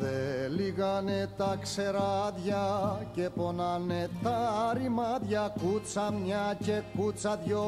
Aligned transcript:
Δε 0.00 0.48
λίγανε 0.48 1.28
τα 1.36 1.58
ξεράδια 1.62 2.98
και 3.14 3.30
πονάνε 3.36 4.08
τα 4.22 4.72
ρημάδια. 4.76 5.54
Κούτσα 5.62 6.12
μια 6.24 6.56
και 6.64 6.82
κούτσα 6.96 7.36
δυο 7.44 7.64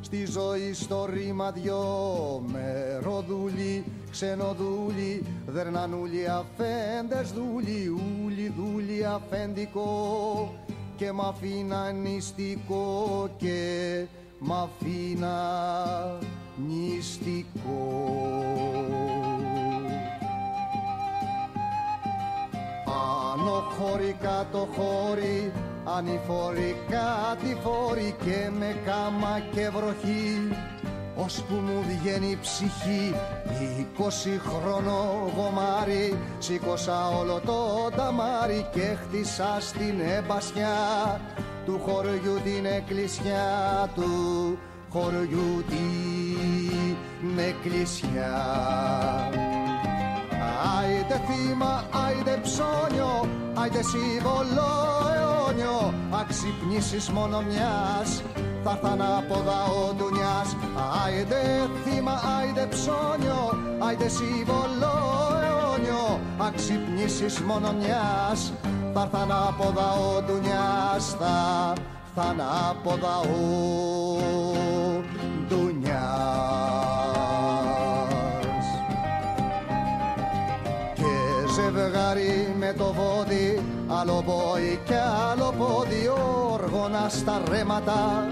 στη 0.00 0.26
ζωή 0.26 0.72
στο 0.72 1.06
ρήμα 1.12 1.50
δυο. 1.50 1.82
Μεροδούλοι, 2.52 3.84
ξενοδούλοι, 4.10 5.24
δερνανούλοι, 5.46 6.26
αφέντες 6.28 7.32
δούλοι, 7.32 7.94
ούλοι 8.24 8.52
δούλοι 8.56 9.04
αφεντικό 9.04 10.54
και 10.96 11.12
μ' 11.12 11.20
αφήνα 11.20 11.90
νηστικό 11.90 13.28
και 13.36 14.04
μ' 14.38 14.52
αφήνα 14.52 15.38
νηστικό. 16.68 17.88
Άνω 23.78 23.86
χώρι, 23.86 24.16
κάτω 24.20 24.68
χώρι, 24.76 25.52
ανηφορικά 25.96 27.36
τη 27.42 27.56
φόρη 27.62 28.14
και 28.24 28.50
με 28.58 28.76
κάμα 28.84 29.40
και 29.52 29.68
βροχή. 29.68 30.52
Που 31.48 31.54
μου 31.54 31.84
βγαίνει 31.88 32.38
ψυχή 32.40 33.14
είκοσι 33.78 34.40
χρόνο 34.44 35.30
γομάρι. 35.36 36.18
Σήκωσα 36.38 37.08
όλο 37.08 37.40
το 37.46 37.90
ταμάρι 37.96 38.66
και 38.72 38.96
χτίσα 39.02 39.56
στην 39.60 40.00
εμπασιά 40.00 41.20
του 41.66 41.80
χωριού 41.86 42.40
την 42.44 42.66
εκκλησιά 42.66 43.90
του. 43.94 44.58
Χωριού 44.90 45.64
την 45.68 47.38
εκκλησιά 47.38 48.36
Άιντε 50.78 51.20
θύμα, 51.26 51.84
άιντε 52.06 52.40
ψώνιο, 52.42 53.28
άιντε 53.54 53.82
σύμβολο 53.82 54.70
αιώνιο. 55.14 55.94
Αξυπνήσεις 56.20 57.10
μόνο 57.10 57.40
μιας 57.40 58.22
θα 58.64 58.70
έρθαν 58.70 59.00
από 59.02 59.34
ο 59.34 59.94
ντουνιάς 59.94 60.56
Άιντε 61.04 61.68
θύμα, 61.84 62.20
άιντε 62.38 62.66
ψώνιο, 62.66 63.42
άιντε 63.78 64.08
σύμβολο 64.08 64.94
αιώνιο. 65.42 66.20
Αξυπνήσεις 66.38 67.40
μόνο 67.40 67.72
μιας 67.72 68.52
θα 68.94 69.00
έρθαν 69.00 69.32
από 69.32 69.64
ο 69.66 70.22
ντουνιάς 70.22 71.16
θα 71.18 71.72
έρθαν 72.16 72.40
από 72.70 72.90
ο 72.90 73.40
ντουνιάς 75.48 76.97
ζευγάρι 81.58 82.54
με 82.58 82.74
το 82.78 82.84
βόδι 82.92 83.62
άλλο 83.88 84.22
πόη 84.26 84.80
και 84.84 84.98
άλλο 85.30 85.54
πόδι 85.58 86.08
όργονα 86.52 87.08
στα 87.08 87.42
ρέματα 87.50 88.26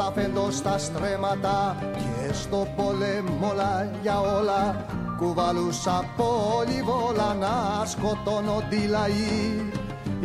τα 0.00 0.12
φέντο 0.14 0.50
στα 0.50 0.78
στρέμματα 0.78 1.76
και 1.92 2.32
στο 2.32 2.66
πολέμολα 2.76 3.90
για 4.02 4.20
όλα. 4.20 4.86
Κουβαλούσα 5.18 6.04
πολυβόλα 6.16 7.34
να 7.34 7.86
σκοτώνω 7.86 8.62
τη 8.68 8.86
λαή. 8.86 9.70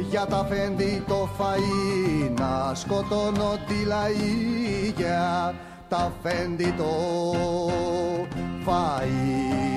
Για 0.09 0.25
τα 0.25 0.45
φέντη 0.49 1.03
το 1.07 1.29
φαΐ 1.37 2.31
να 2.39 2.75
σκοτώνω 2.75 3.57
τη 3.67 3.85
λαή. 3.85 4.93
Για 4.97 5.53
τα 5.89 6.11
φέντη 6.23 6.73
το 6.77 6.91
φαΐ 8.65 9.74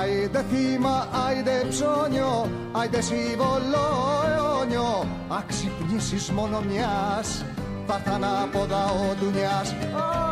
Άιντε 0.00 0.44
θύμα, 0.50 1.06
άιντε 1.26 1.64
ψώνιο, 1.68 2.50
άιντε 2.72 3.00
σύμβολο 3.00 3.86
αιώνιο. 4.26 5.06
Αξυπνήσεις 5.28 6.30
μόνο 6.30 6.60
μιας, 6.60 7.44
θα 7.86 7.94
έρθαν 7.94 8.24
από 8.24 8.58
ο 8.60 9.14
ντουνιάς 9.18 9.74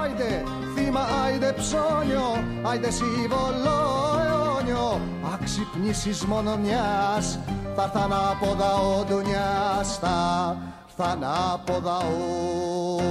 Άιντε 0.02 0.42
θύμα, 0.74 1.00
άιντε 1.24 1.52
ψώνιο, 1.52 2.44
άιντε 2.62 2.90
σύμβολο 2.90 3.78
αιώνιο. 4.26 5.00
Αξυπνήσεις 5.34 6.24
μόνο 6.24 6.56
μιας, 6.56 7.38
θα 7.76 7.82
έρθαν 7.82 8.12
από 8.12 8.56
ο 9.00 9.04
ντουνιάς 9.04 9.98
Θα 10.00 10.56
έρθαν 10.88 11.24
από 11.52 11.74
ο 11.74 13.02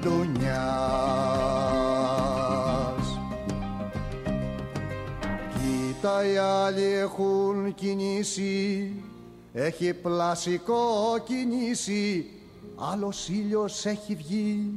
ντουνιάς 0.00 1.81
Τα 6.02 6.24
οι 6.24 6.36
άλλοι 6.36 6.84
έχουν 6.84 7.74
κινήσει. 7.74 8.92
Έχει 9.52 9.94
πλασικό 9.94 10.78
κινήσει 11.24 12.26
Άλλος 12.76 13.28
ήλιος 13.28 13.86
έχει 13.86 14.14
βγει. 14.14 14.72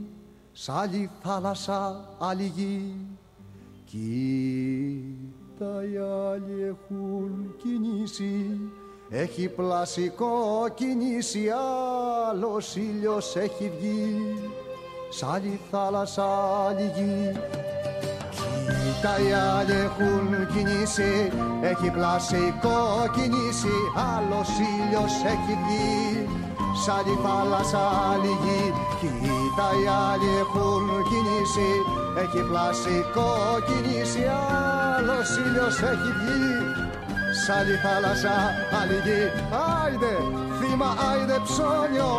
Σ' 0.54 0.70
άλλη 0.70 1.10
θάλασσα 1.24 2.10
άλλη 2.20 2.52
γη. 2.56 2.96
Κοίτα 3.86 5.84
οι 5.84 5.98
άλλοι 5.98 6.64
έχουν 6.64 7.56
κινήσει. 7.64 8.60
Έχει 9.10 9.48
πλασικό 9.48 10.68
κινήσει, 10.74 11.50
άλλος 12.30 12.76
ήλιος 12.76 13.36
έχει 13.36 13.72
βγει, 13.80 14.36
σ' 15.10 15.24
άλλη 15.24 15.60
θάλασσα 15.72 16.26
άλλη 16.68 16.92
γη. 16.96 17.32
Τα 19.06 19.16
άλλοι 19.58 19.78
έχουν 19.88 20.26
κινήσει, 20.54 21.14
έχει 21.72 21.90
πλασικό 21.98 22.80
κινήσει, 23.16 23.76
άλλος 24.14 24.50
ήλιος 24.74 25.14
έχει 25.34 25.54
βγει, 25.62 26.28
σ' 26.82 26.90
άλλη 26.98 27.16
θάλασσα 27.24 27.84
άλλη 28.10 28.34
γη. 28.44 28.64
Κοίτα 29.00 29.68
οι 29.80 29.86
άλλοι 30.10 30.32
έχουν 30.44 30.84
κινήσει, 31.10 31.72
έχει 32.24 32.42
πλασικό 32.50 33.30
κινήσει, 33.68 34.24
άλλος 34.96 35.30
ήλιος 35.46 35.78
έχει 35.92 36.12
βγει, 36.18 36.54
σ' 37.42 37.50
άλλη 37.58 37.76
θάλασσα 37.84 38.36
άλλη 38.80 38.98
γη. 39.06 39.24
Άιντε 39.82 40.14
θύμα, 40.58 40.90
άιντε 41.10 41.38
ψώνιο, 41.48 42.12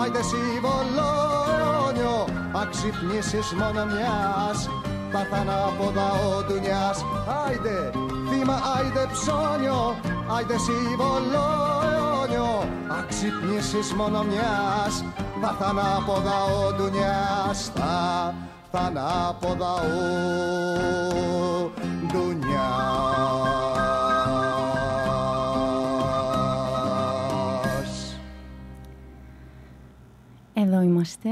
άιντε 0.00 0.22
σύμβολο 0.30 1.10
αιώνιο, 1.54 2.16
αξυπνήσεις 2.62 3.48
μόνο 3.58 3.82
μιας, 3.92 4.60
πάθαν 5.12 5.50
από 5.50 5.84
ο 5.84 6.42
ντουνιάς 6.46 7.04
Άιντε 7.46 7.90
θύμα, 8.28 8.56
άιντε 8.76 9.06
ψώνιο, 9.12 9.96
άιντε 10.36 10.56
σύμβολο 10.58 11.46
αιώνιο 11.92 12.68
Αξυπνήσεις 12.98 13.92
μόνο 13.92 14.22
μιας, 14.22 15.04
πάθαν 15.40 15.78
από 15.78 16.12
ο 16.12 16.72
ντουνιάς 16.76 17.70
Θα 17.74 18.34
θανάποδα 18.70 19.74
ο 19.74 19.84
ντουνιάς 22.06 23.12
Εδώ 30.52 30.80
είμαστε. 30.80 31.28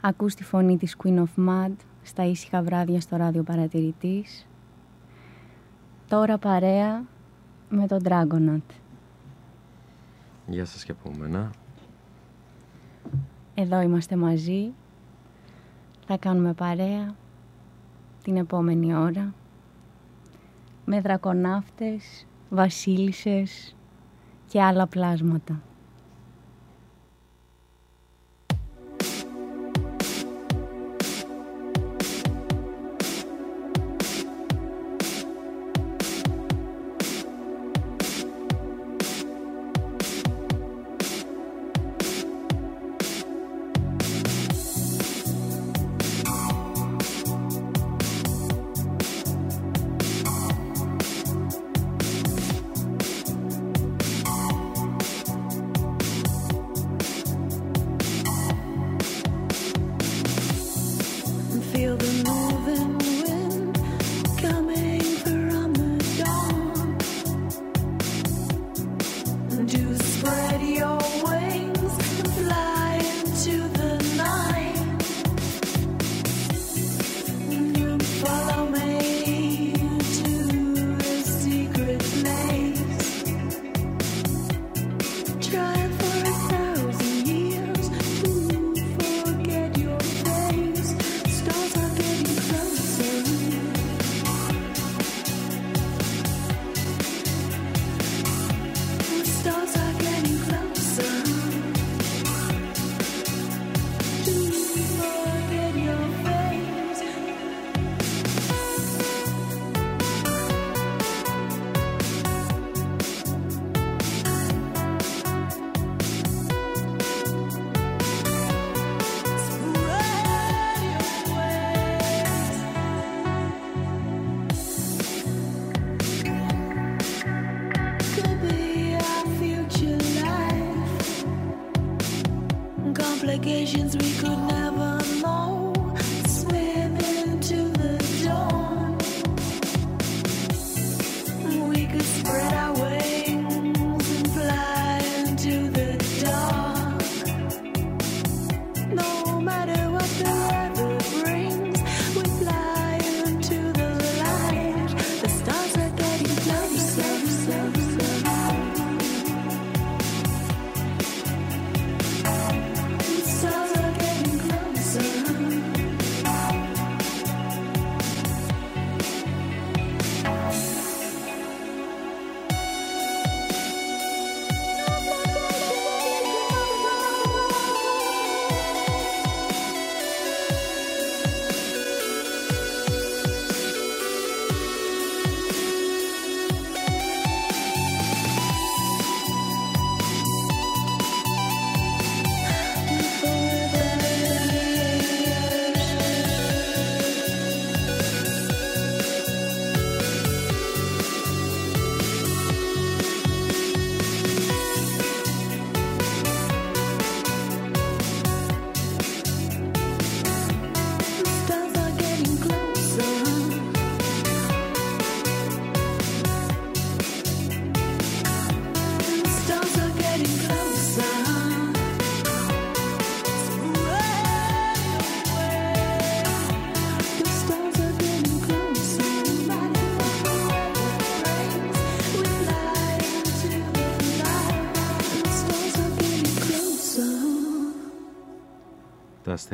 Ακούς 0.00 0.34
τη 0.34 0.44
φωνή 0.44 0.76
της 0.76 0.96
Queen 1.02 1.18
of 1.18 1.48
Mud 1.48 1.72
στα 2.08 2.24
ήσυχα 2.24 2.62
βράδια 2.62 3.00
στο 3.00 3.16
ράδιο 3.16 3.42
παρατηρητής. 3.42 4.46
Τώρα 6.08 6.38
παρέα 6.38 7.04
με 7.68 7.86
τον 7.86 7.98
Dragonaut. 8.04 8.74
Γεια 10.46 10.64
σας 10.64 10.84
και 10.84 10.92
από 10.92 11.10
μένα. 11.18 11.50
Εδώ 13.54 13.80
είμαστε 13.80 14.16
μαζί. 14.16 14.72
Θα 16.06 16.16
κάνουμε 16.16 16.52
παρέα 16.52 17.14
την 18.22 18.36
επόμενη 18.36 18.94
ώρα 18.94 19.34
με 20.84 21.00
δρακοναύτες, 21.00 22.26
βασίλισσες 22.50 23.76
και 24.48 24.62
άλλα 24.62 24.86
πλάσματα. 24.86 25.62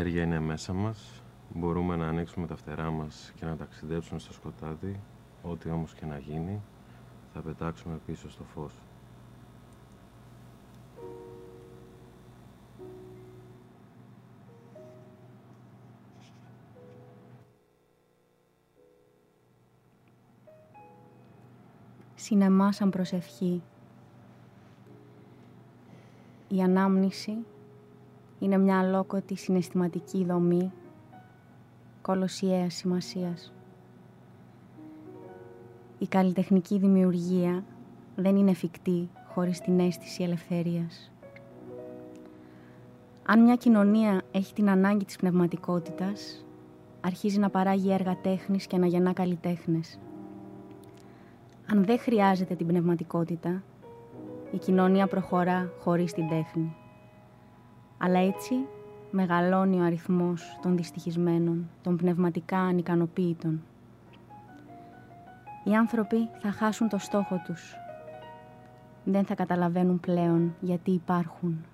Αστέρια 0.04 0.24
είναι 0.24 0.40
μέσα 0.40 0.72
μας, 0.72 1.22
μπορούμε 1.54 1.96
να 1.96 2.06
ανοίξουμε 2.06 2.46
τα 2.46 2.56
φτερά 2.56 2.90
μας 2.90 3.32
και 3.36 3.44
να 3.44 3.56
ταξιδέψουμε 3.56 4.18
στο 4.18 4.32
σκοτάδι, 4.32 5.00
ό,τι 5.42 5.70
όμως 5.70 5.94
και 5.94 6.06
να 6.06 6.18
γίνει, 6.18 6.62
θα 7.32 7.40
πετάξουμε 7.40 8.00
πίσω 8.06 8.30
στο 8.30 8.44
φως. 8.44 8.72
Σινεμά 22.14 22.72
σαν 22.72 22.90
προσευχή. 22.90 23.62
Η 26.48 26.62
ανάμνηση 26.62 27.36
είναι 28.44 28.58
μια 28.58 28.78
αλόκοτη 28.78 29.36
συναισθηματική 29.36 30.24
δομή 30.24 30.72
κολοσιαίας 32.02 32.74
σημασίας. 32.74 33.52
Η 35.98 36.06
καλλιτεχνική 36.06 36.78
δημιουργία 36.78 37.64
δεν 38.16 38.36
είναι 38.36 38.50
εφικτή 38.50 39.08
χωρίς 39.28 39.60
την 39.60 39.80
αίσθηση 39.80 40.22
ελευθερίας. 40.22 41.12
Αν 43.26 43.42
μια 43.42 43.56
κοινωνία 43.56 44.22
έχει 44.32 44.54
την 44.54 44.70
ανάγκη 44.70 45.04
της 45.04 45.16
πνευματικότητας, 45.16 46.44
αρχίζει 47.00 47.38
να 47.38 47.50
παράγει 47.50 47.92
έργα 47.92 48.16
τέχνης 48.22 48.66
και 48.66 48.78
να 48.78 48.86
γεννά 48.86 49.12
καλλιτέχνες. 49.12 49.98
Αν 51.70 51.84
δεν 51.84 51.98
χρειάζεται 51.98 52.54
την 52.54 52.66
πνευματικότητα, 52.66 53.62
η 54.50 54.58
κοινωνία 54.58 55.06
προχωρά 55.06 55.72
χωρίς 55.80 56.12
την 56.12 56.28
τέχνη. 56.28 56.76
Αλλά 57.98 58.18
έτσι 58.18 58.54
μεγαλώνει 59.10 59.80
ο 59.80 59.84
αριθμός 59.84 60.58
των 60.62 60.76
δυστυχισμένων, 60.76 61.70
των 61.82 61.96
πνευματικά 61.96 62.58
ανικανοποίητων. 62.58 63.62
Οι 65.64 65.74
άνθρωποι 65.74 66.28
θα 66.42 66.50
χάσουν 66.50 66.88
το 66.88 66.98
στόχο 66.98 67.42
τους. 67.44 67.74
Δεν 69.04 69.24
θα 69.24 69.34
καταλαβαίνουν 69.34 70.00
πλέον 70.00 70.54
γιατί 70.60 70.90
υπάρχουν. 70.90 71.64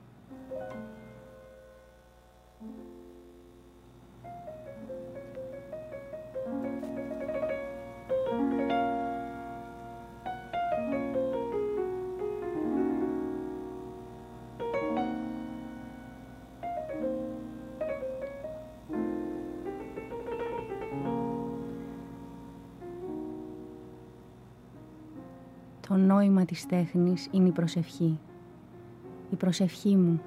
Της 26.50 26.66
τέχνης 26.66 27.28
είναι 27.30 27.48
η 27.48 27.52
προσευχή. 27.52 28.18
Η 29.30 29.36
προσευχή 29.36 29.96
μου. 29.96 30.20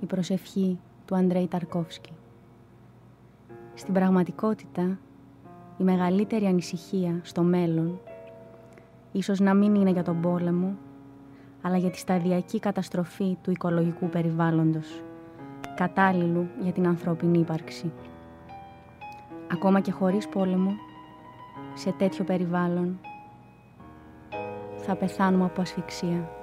Η 0.00 0.06
προσευχή 0.06 0.78
του 1.04 1.16
Αντρέη 1.16 1.46
Ταρκόφσκι. 1.46 2.12
Στην 3.74 3.94
πραγματικότητα, 3.94 4.98
η 5.78 5.84
μεγαλύτερη 5.84 6.46
ανησυχία 6.46 7.20
στο 7.22 7.42
μέλλον 7.42 8.00
ίσως 9.12 9.40
να 9.40 9.54
μην 9.54 9.74
είναι 9.74 9.90
για 9.90 10.02
τον 10.02 10.20
πόλεμο, 10.20 10.76
αλλά 11.62 11.76
για 11.76 11.90
τη 11.90 11.98
σταδιακή 11.98 12.58
καταστροφή 12.58 13.36
του 13.42 13.50
οικολογικού 13.50 14.08
περιβάλλοντος, 14.08 15.02
κατάλληλου 15.76 16.48
για 16.62 16.72
την 16.72 16.86
ανθρώπινη 16.86 17.38
ύπαρξη. 17.38 17.92
Ακόμα 19.52 19.80
και 19.80 19.90
χωρίς 19.90 20.28
πόλεμο, 20.28 20.72
σε 21.74 21.90
τέτοιο 21.90 22.24
περιβάλλον 22.24 22.98
θα 24.86 24.96
πεθάνουμε 24.96 25.44
από 25.44 25.60
ασφυξία. 25.60 26.35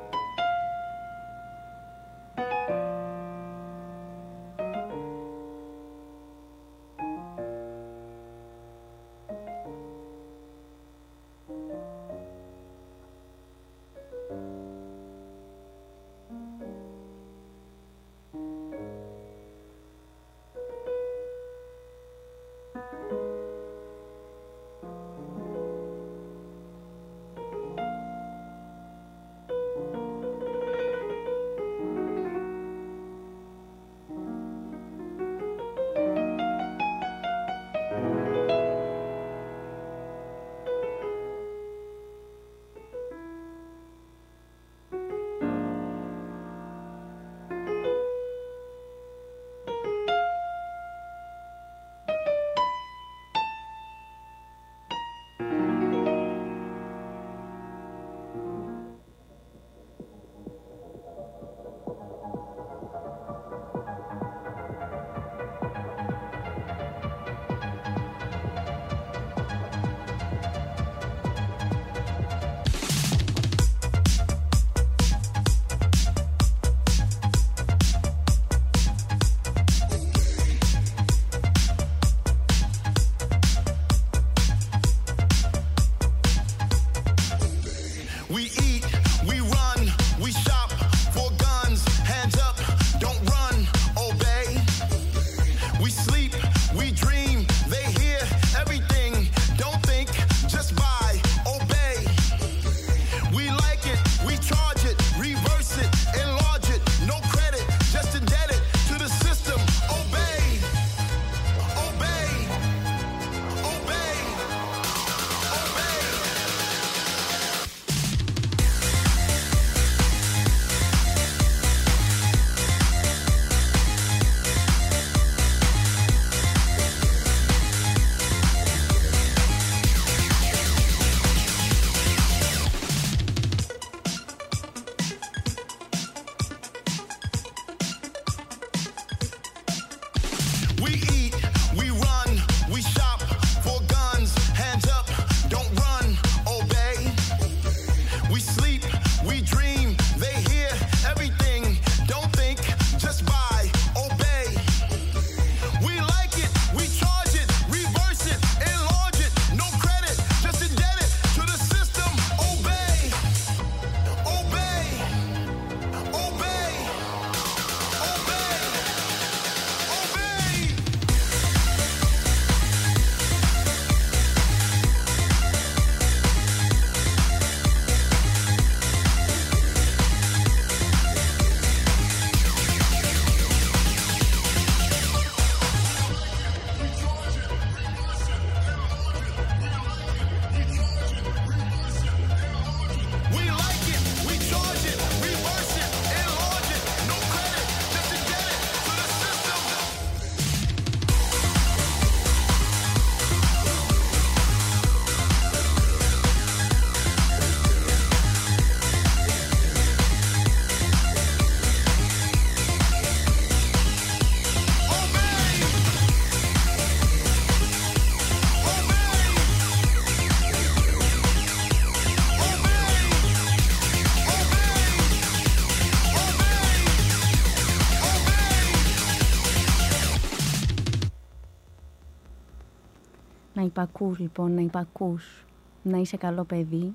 Υπακούς 233.83 234.19
λοιπόν, 234.19 234.53
να 234.53 234.61
υπακούς, 234.61 235.45
να 235.83 235.97
είσαι 235.97 236.17
καλό 236.17 236.43
παιδί, 236.43 236.93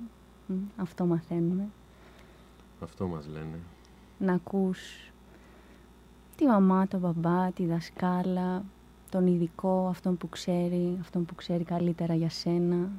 αυτό 0.77 1.05
μαθαίνουμε. 1.05 1.67
Αυτό 2.81 3.07
μας 3.07 3.27
λένε. 3.27 3.59
Να 4.17 4.33
ακούς 4.33 5.11
τη 6.35 6.45
μαμά, 6.45 6.87
τον 6.87 6.99
μπαμπά, 6.99 7.51
τη 7.51 7.65
δασκάλα, 7.65 8.63
τον 9.09 9.27
ειδικό, 9.27 9.87
αυτόν 9.87 10.17
που 10.17 10.29
ξέρει, 10.29 10.97
αυτόν 11.01 11.25
που 11.25 11.35
ξέρει 11.35 11.63
καλύτερα 11.63 12.13
για 12.13 12.29
σένα. 12.29 12.89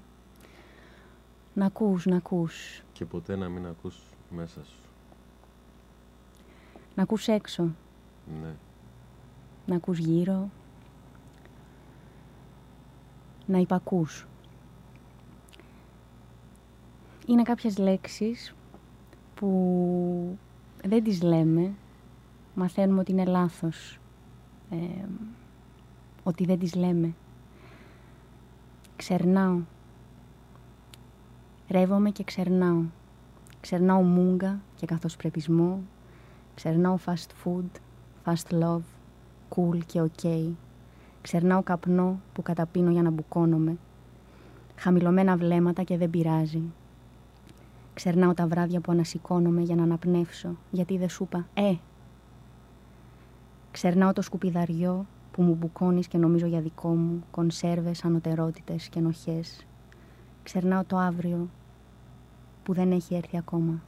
Να 1.55 1.67
ακούς, 1.67 2.07
να 2.07 2.17
ακούς. 2.17 2.83
Και 2.93 3.05
ποτέ 3.05 3.37
να 3.37 3.49
μην 3.49 3.67
ακούς 3.67 4.03
μέσα 4.31 4.65
σου. 4.65 4.79
Να 6.95 7.03
ακούς 7.03 7.29
έξω. 7.29 7.69
Ναι. 8.43 8.55
Να 9.67 9.77
ακούς 9.77 9.99
γύρω. 9.99 10.49
Να 13.51 13.59
υπακούς. 13.59 14.27
Είναι 17.27 17.43
κάποιες 17.43 17.79
λέξεις 17.79 18.55
που 19.35 20.39
δεν 20.85 21.05
τις 21.05 21.23
λέμε. 21.23 21.73
Μαθαίνουμε 22.55 23.01
ότι 23.01 23.13
είναι 23.13 23.25
λάθος. 23.25 23.99
Ε, 24.71 24.77
ότι 26.23 26.45
δεν 26.45 26.59
τις 26.59 26.75
λέμε. 26.75 27.15
Ξερνάω. 28.97 29.61
Ρεύομαι 31.69 32.11
και 32.11 32.25
ξερνάω. 32.25 32.83
Ξερνάω 33.61 34.03
μούγκα 34.03 34.61
και 34.77 34.87
καθώς 34.87 35.17
πρεπισμό. 35.17 35.83
Ξερνάω 36.55 36.99
fast 37.07 37.45
food, 37.45 37.71
fast 38.25 38.63
love, 38.63 38.83
cool 39.55 39.79
και 39.87 40.03
ok. 40.03 40.53
Ξερνάω 41.23 41.63
καπνό 41.63 42.21
που 42.33 42.43
καταπίνω 42.43 42.91
για 42.91 43.03
να 43.03 43.11
μπουκώνομαι. 43.11 43.77
Χαμηλωμένα 44.77 45.37
βλέμματα 45.37 45.83
και 45.83 45.97
δεν 45.97 46.11
πειράζει. 46.11 46.63
Ξερνάω 47.95 48.35
τα 48.35 48.47
βράδια 48.47 48.81
που 48.81 48.93
ανασηκώνομαι 48.93 49.61
για 49.61 49.75
να 49.75 49.83
αναπνεύσω, 49.83 50.57
γιατί 50.71 50.99
δεν 50.99 51.09
σου 51.09 51.25
είπα 51.25 51.47
«Ε». 51.55 51.75
Ξερνάω 53.71 54.13
το 54.13 54.23
σκουπιδαριό 54.23 55.07
που 55.33 55.43
μου 55.43 55.55
μπουκώνεις 55.55 56.09
και 56.09 56.19
νομίζω 56.19 56.47
για 56.47 56.61
δικό 56.61 56.89
μου, 56.89 57.25
κονσέρβες, 57.31 58.05
ανωτερότητες 58.05 58.89
και 58.89 59.01
νοχές. 59.01 59.67
Ξερνάω 60.43 60.85
το 60.85 60.97
αύριο 60.97 61.49
που 62.63 62.73
δεν 62.73 62.93
έχει 62.93 63.15
έρθει 63.15 63.37
ακόμα. 63.37 63.83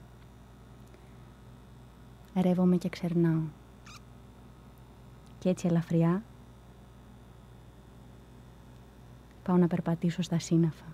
Ρεύομαι 2.40 2.76
και 2.76 2.88
ξερνάω. 2.88 3.42
Και 5.38 5.48
έτσι 5.48 5.66
ελαφριά 5.66 6.22
πάω 9.42 9.56
να 9.56 9.66
περπατήσω 9.66 10.22
στα 10.22 10.38
σύννεφα. 10.38 10.84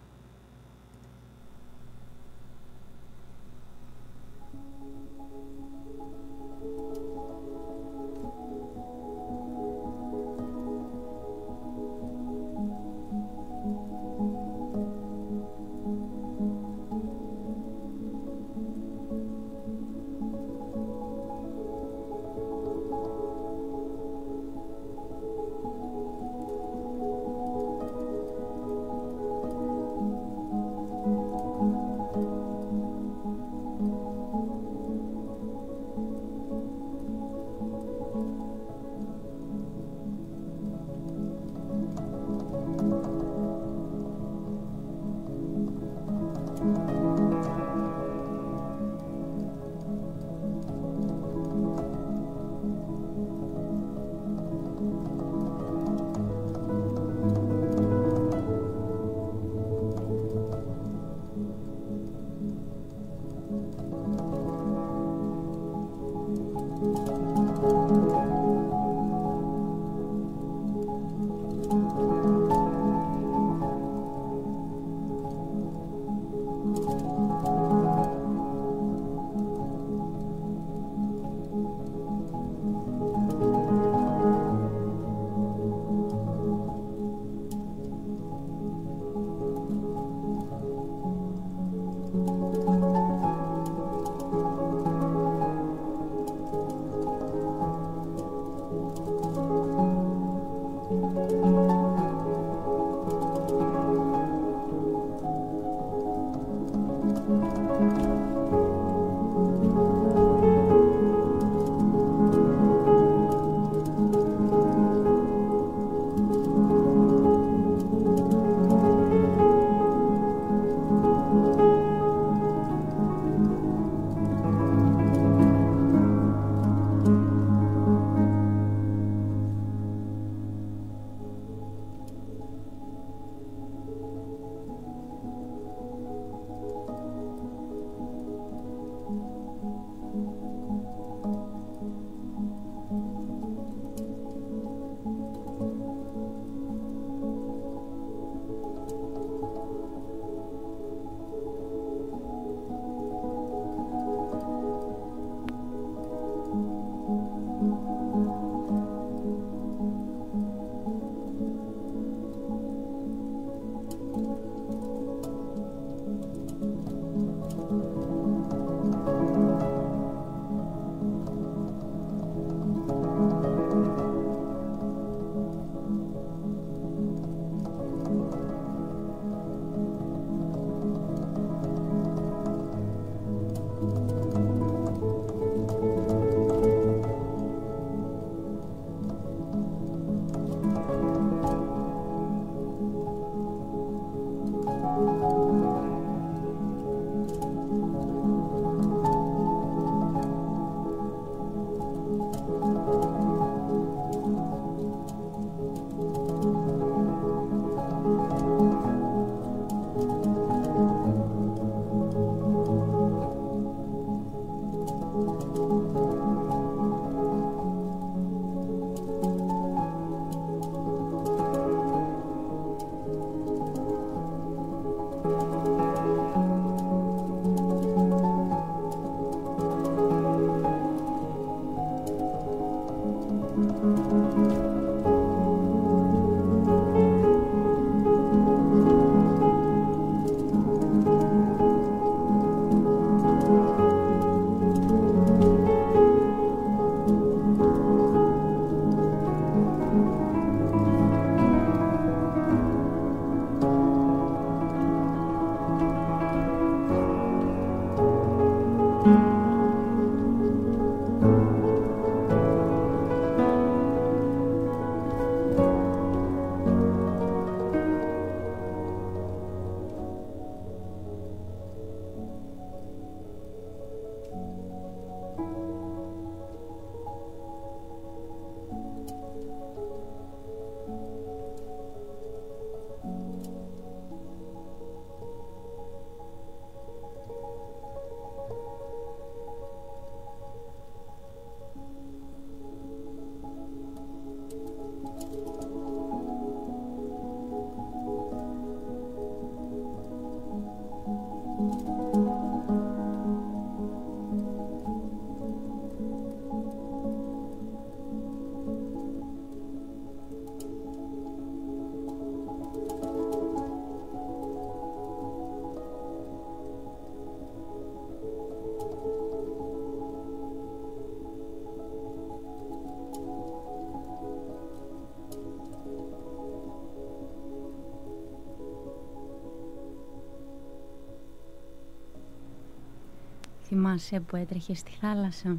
Θυμάσαι 333.89 334.21
που 334.21 334.37
έτρεχες 334.37 334.79
στη 334.79 334.91
θάλασσα; 334.91 335.57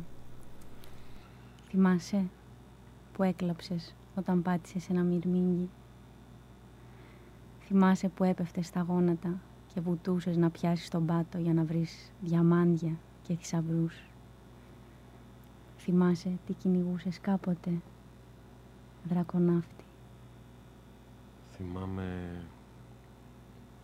Θυμάσαι 1.69 2.25
που 3.13 3.23
έκλαψες 3.23 3.95
όταν 4.15 4.41
πάτησες 4.41 4.89
ένα 4.89 5.03
μυρμήγκι; 5.03 5.69
Θυμάσαι 7.59 8.09
που 8.09 8.23
έπεφτες 8.23 8.65
στα 8.67 8.81
γόνατα 8.81 9.39
και 9.73 9.81
βουτούσες 9.81 10.37
να 10.37 10.49
πιάσεις 10.49 10.89
τον 10.89 11.05
πάτο 11.05 11.37
για 11.37 11.53
να 11.53 11.63
βρεις 11.63 12.11
διαμάντια 12.21 12.95
και 13.21 13.35
θησαυρούς; 13.35 14.03
Θυμάσαι 15.77 16.37
τι 16.45 16.53
κυνηγούσες 16.53 17.19
κάποτε, 17.19 17.71
δρακοναύτη; 19.03 19.85
Θυμάμαι 21.51 22.41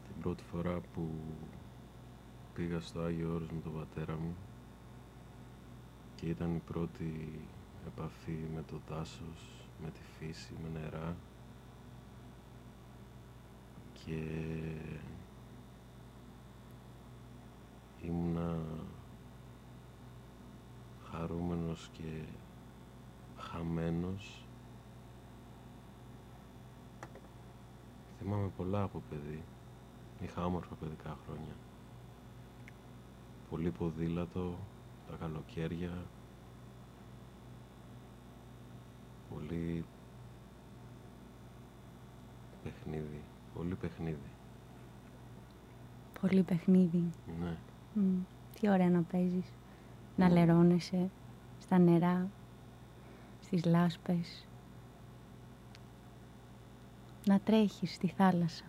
την 0.07 0.21
πρώτη 0.21 0.43
φορά 0.43 0.79
που 0.93 1.09
πήγα 2.55 2.79
στο 2.79 2.99
Άγιο 3.01 3.33
Όρος 3.33 3.49
με 3.51 3.59
τον 3.63 3.73
πατέρα 3.73 4.13
μου 4.13 4.35
και 6.15 6.25
ήταν 6.25 6.55
η 6.55 6.61
πρώτη 6.65 7.39
επαφή 7.87 8.37
με 8.55 8.63
το 8.67 8.75
δάσος, 8.89 9.67
με 9.83 9.89
τη 9.91 9.99
φύση, 10.17 10.53
με 10.63 10.79
νερά. 10.79 11.15
Και 13.93 14.21
ήμουνα 18.01 18.57
χαρούμενος 21.11 21.89
και 21.91 22.23
χαμένος. 23.37 24.45
Θυμάμαι 28.19 28.51
πολλά 28.57 28.81
από 28.83 29.01
παιδί. 29.09 29.43
Είχα 30.21 30.45
όμορφα 30.45 30.75
παιδικά 30.75 31.17
χρόνια 31.25 31.55
πολύ 33.49 33.71
ποδήλατο 33.71 34.57
τα 35.09 35.15
καλοκαίρια. 35.19 36.05
Πολύ 39.29 39.85
παιχνίδι 42.63 43.21
πολύ 43.55 43.75
παιχνίδι. 43.75 44.29
Πολύ 46.21 46.43
παιχνίδι. 46.43 47.09
Ναι. 47.39 47.57
Τι 48.59 48.69
ωραία 48.69 48.89
να 48.89 49.01
παίζεις. 49.01 49.45
Να 50.15 50.29
λερώνεσαι 50.29 51.09
στα 51.59 51.77
νερά 51.77 52.29
στις 53.41 53.65
λάσπες. 53.65 54.47
Να 57.25 57.39
τρέχεις 57.39 57.93
στη 57.93 58.07
θάλασσα 58.07 58.65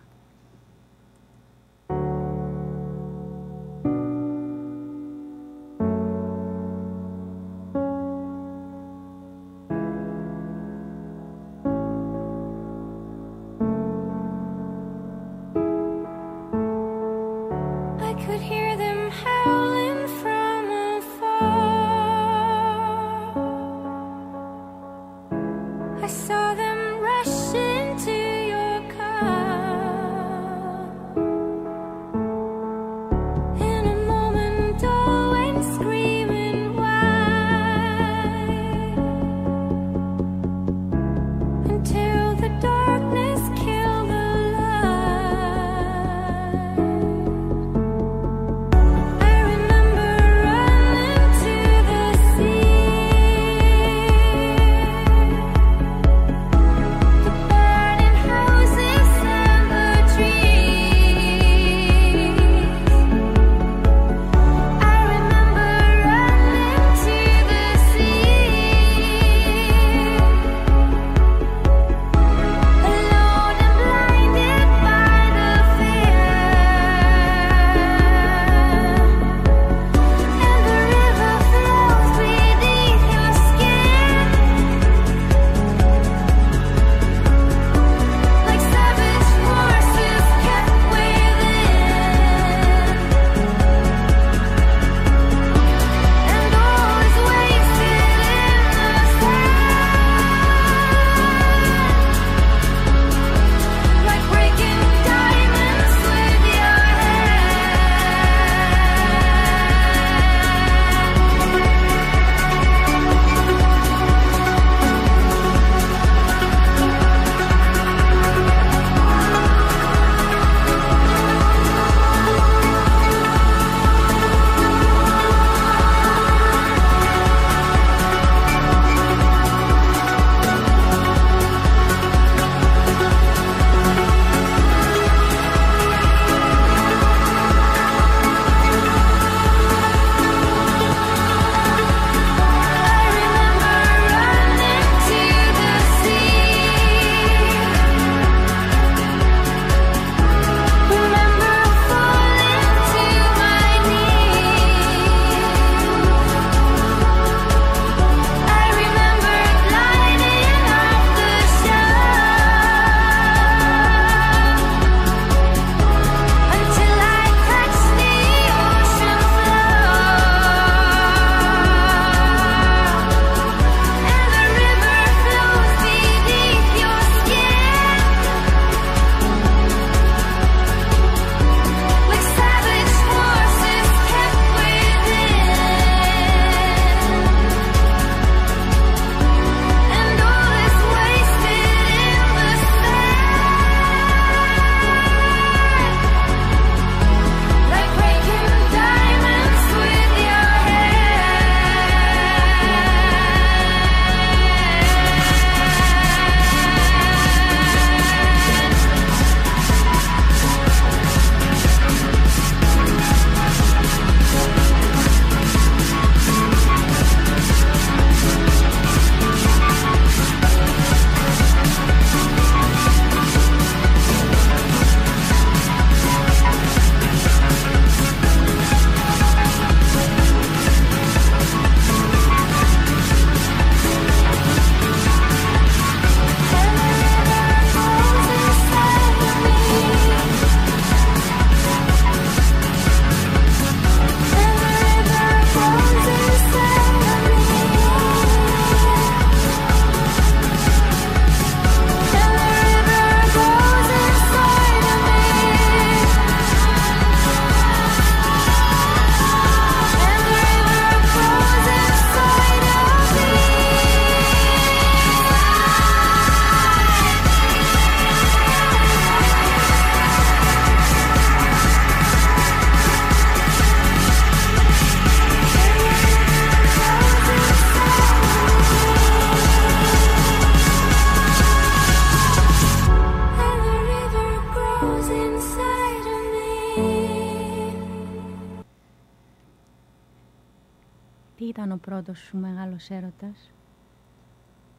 πρώτος 292.03 292.19
σου 292.19 292.37
μεγάλος 292.37 292.89
έρωτας; 292.89 293.51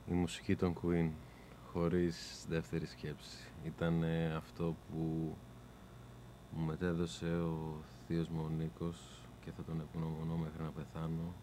Η 0.06 0.12
μουσική 0.12 0.56
των 0.56 0.74
Queen, 0.82 1.10
χωρίς 1.72 2.46
δεύτερη 2.48 2.86
σκέψη. 2.86 3.48
Ήταν 3.64 4.04
αυτό 4.36 4.76
που 4.88 5.34
μου 6.50 6.64
μετέδωσε 6.64 7.26
ο 7.26 7.82
θείος 8.06 8.28
μου 8.28 8.42
ο 8.44 8.48
Νίκος 8.48 9.22
και 9.40 9.50
θα 9.50 9.62
τον 9.62 9.80
ευγνωμονώ 9.80 10.36
μέχρι 10.36 10.62
να 10.62 10.70
πεθάνω. 10.70 11.34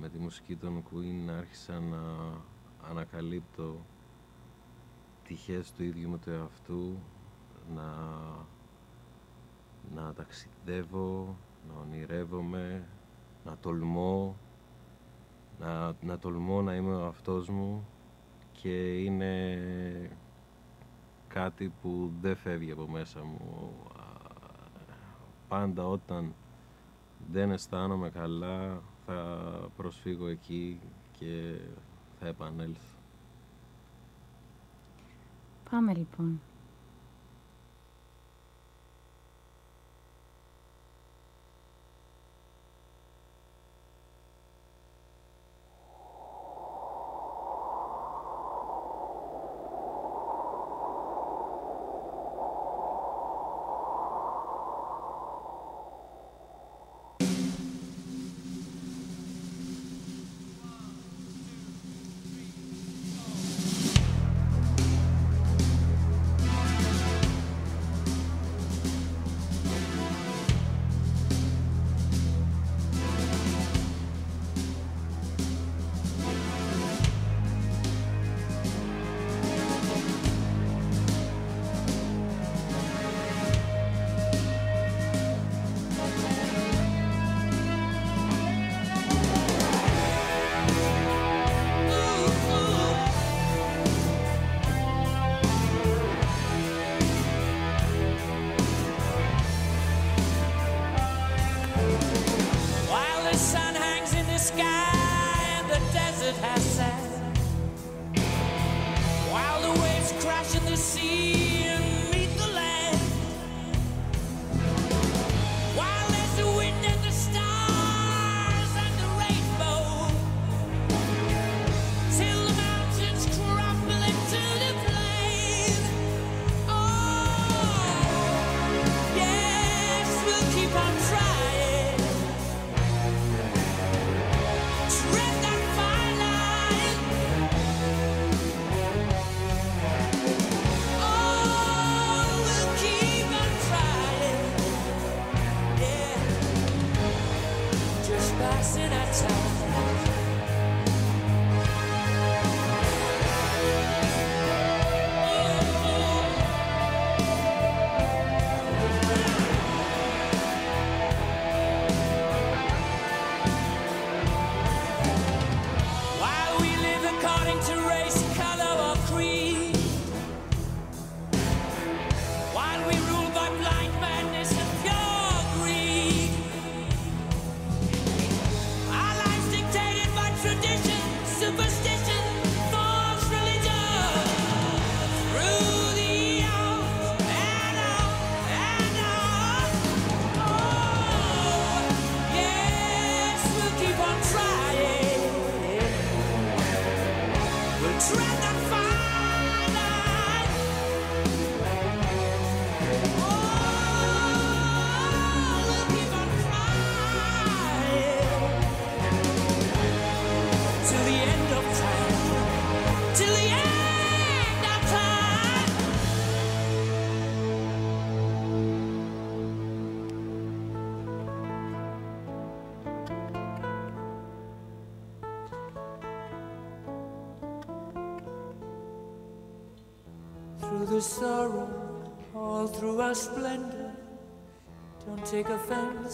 Με 0.00 0.08
τη 0.08 0.18
μουσική 0.18 0.56
των 0.56 0.82
Queen 0.82 1.30
άρχισα 1.38 1.80
να 1.80 2.02
ανακαλύπτω 2.90 3.84
τυχές 5.24 5.72
του 5.72 5.84
ίδιου 5.84 6.08
μου 6.08 6.18
του 6.18 6.30
εαυτού, 6.30 6.98
να, 7.74 7.94
να 9.94 10.12
ταξιδεύω, 10.12 11.36
να 11.68 11.80
ονειρεύομαι, 11.80 12.88
να 13.44 13.56
τολμώ, 13.56 14.36
να, 15.60 15.92
να 16.00 16.18
τολμώ 16.18 16.62
να 16.62 16.74
είμαι 16.74 16.94
ο 16.94 17.06
αυτός 17.06 17.48
μου 17.48 17.86
και 18.52 19.02
είναι 19.02 19.58
κάτι 21.28 21.72
που 21.82 22.12
δεν 22.20 22.36
φεύγει 22.36 22.70
από 22.70 22.88
μέσα 22.88 23.22
μου. 23.22 23.72
Πάντα 25.48 25.86
όταν 25.86 26.34
δεν 27.32 27.50
αισθάνομαι 27.50 28.10
καλά 28.10 28.82
θα 29.06 29.48
προσφύγω 29.76 30.26
εκεί 30.26 30.80
και 31.18 31.60
θα 32.20 32.26
επανέλθω. 32.26 32.96
Πάμε 35.70 35.94
λοιπόν. 35.94 36.40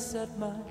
set 0.00 0.30
my 0.38 0.69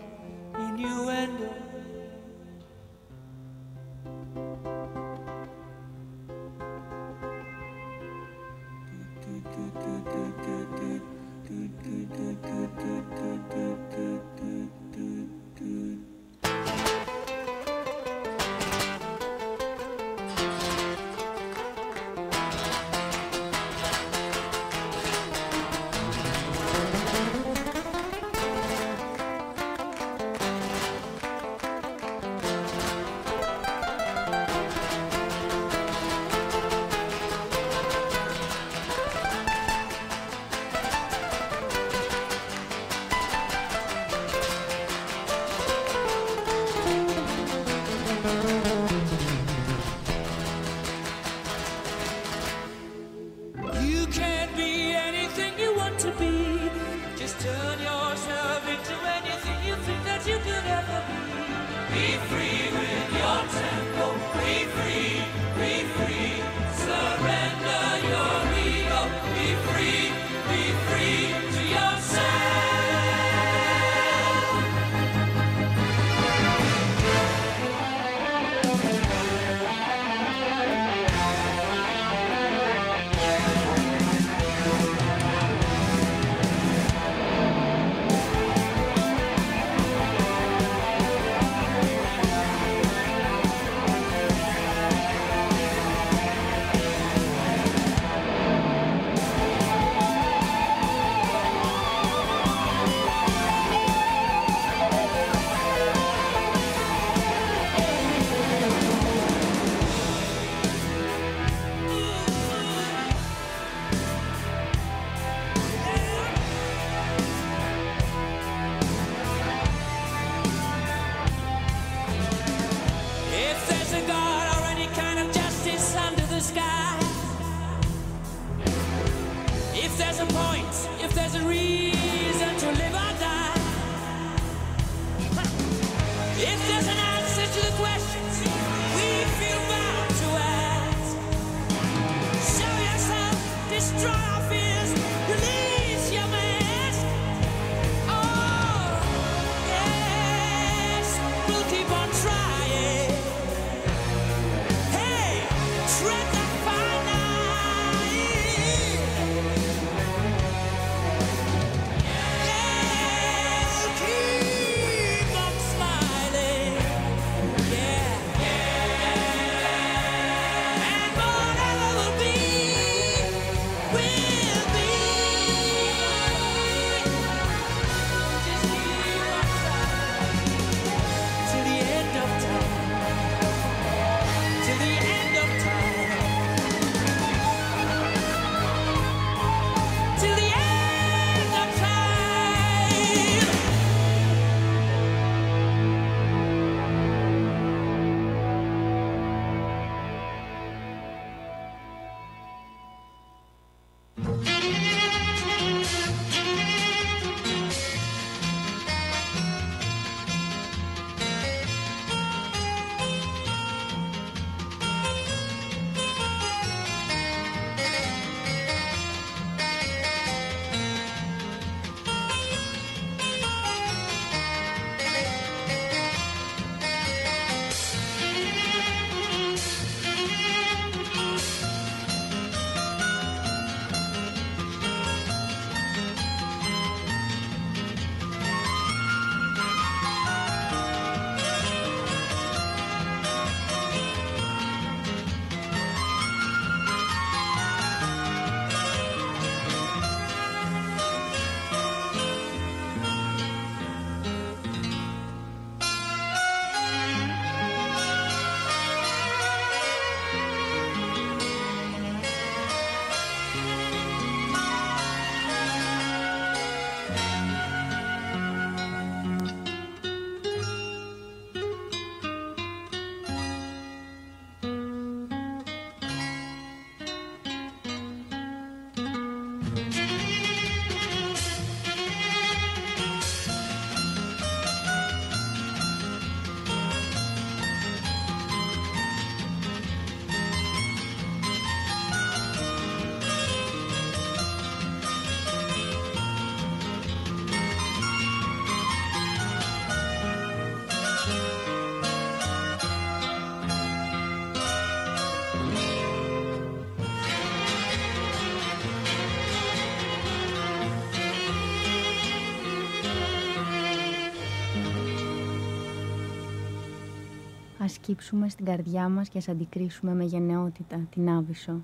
Ας 318.09 318.15
σκύψουμε 318.15 318.49
στην 318.49 318.65
καρδιά 318.65 319.09
μας 319.09 319.29
και 319.29 319.37
ας 319.37 319.47
αντικρίσουμε 319.49 320.13
με 320.13 320.23
γενναιότητα 320.23 321.07
την 321.09 321.29
Άβυσσο. 321.29 321.81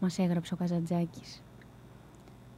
Μας 0.00 0.18
έγραψε 0.18 0.54
ο 0.54 0.56
Καζαντζάκης. 0.56 1.42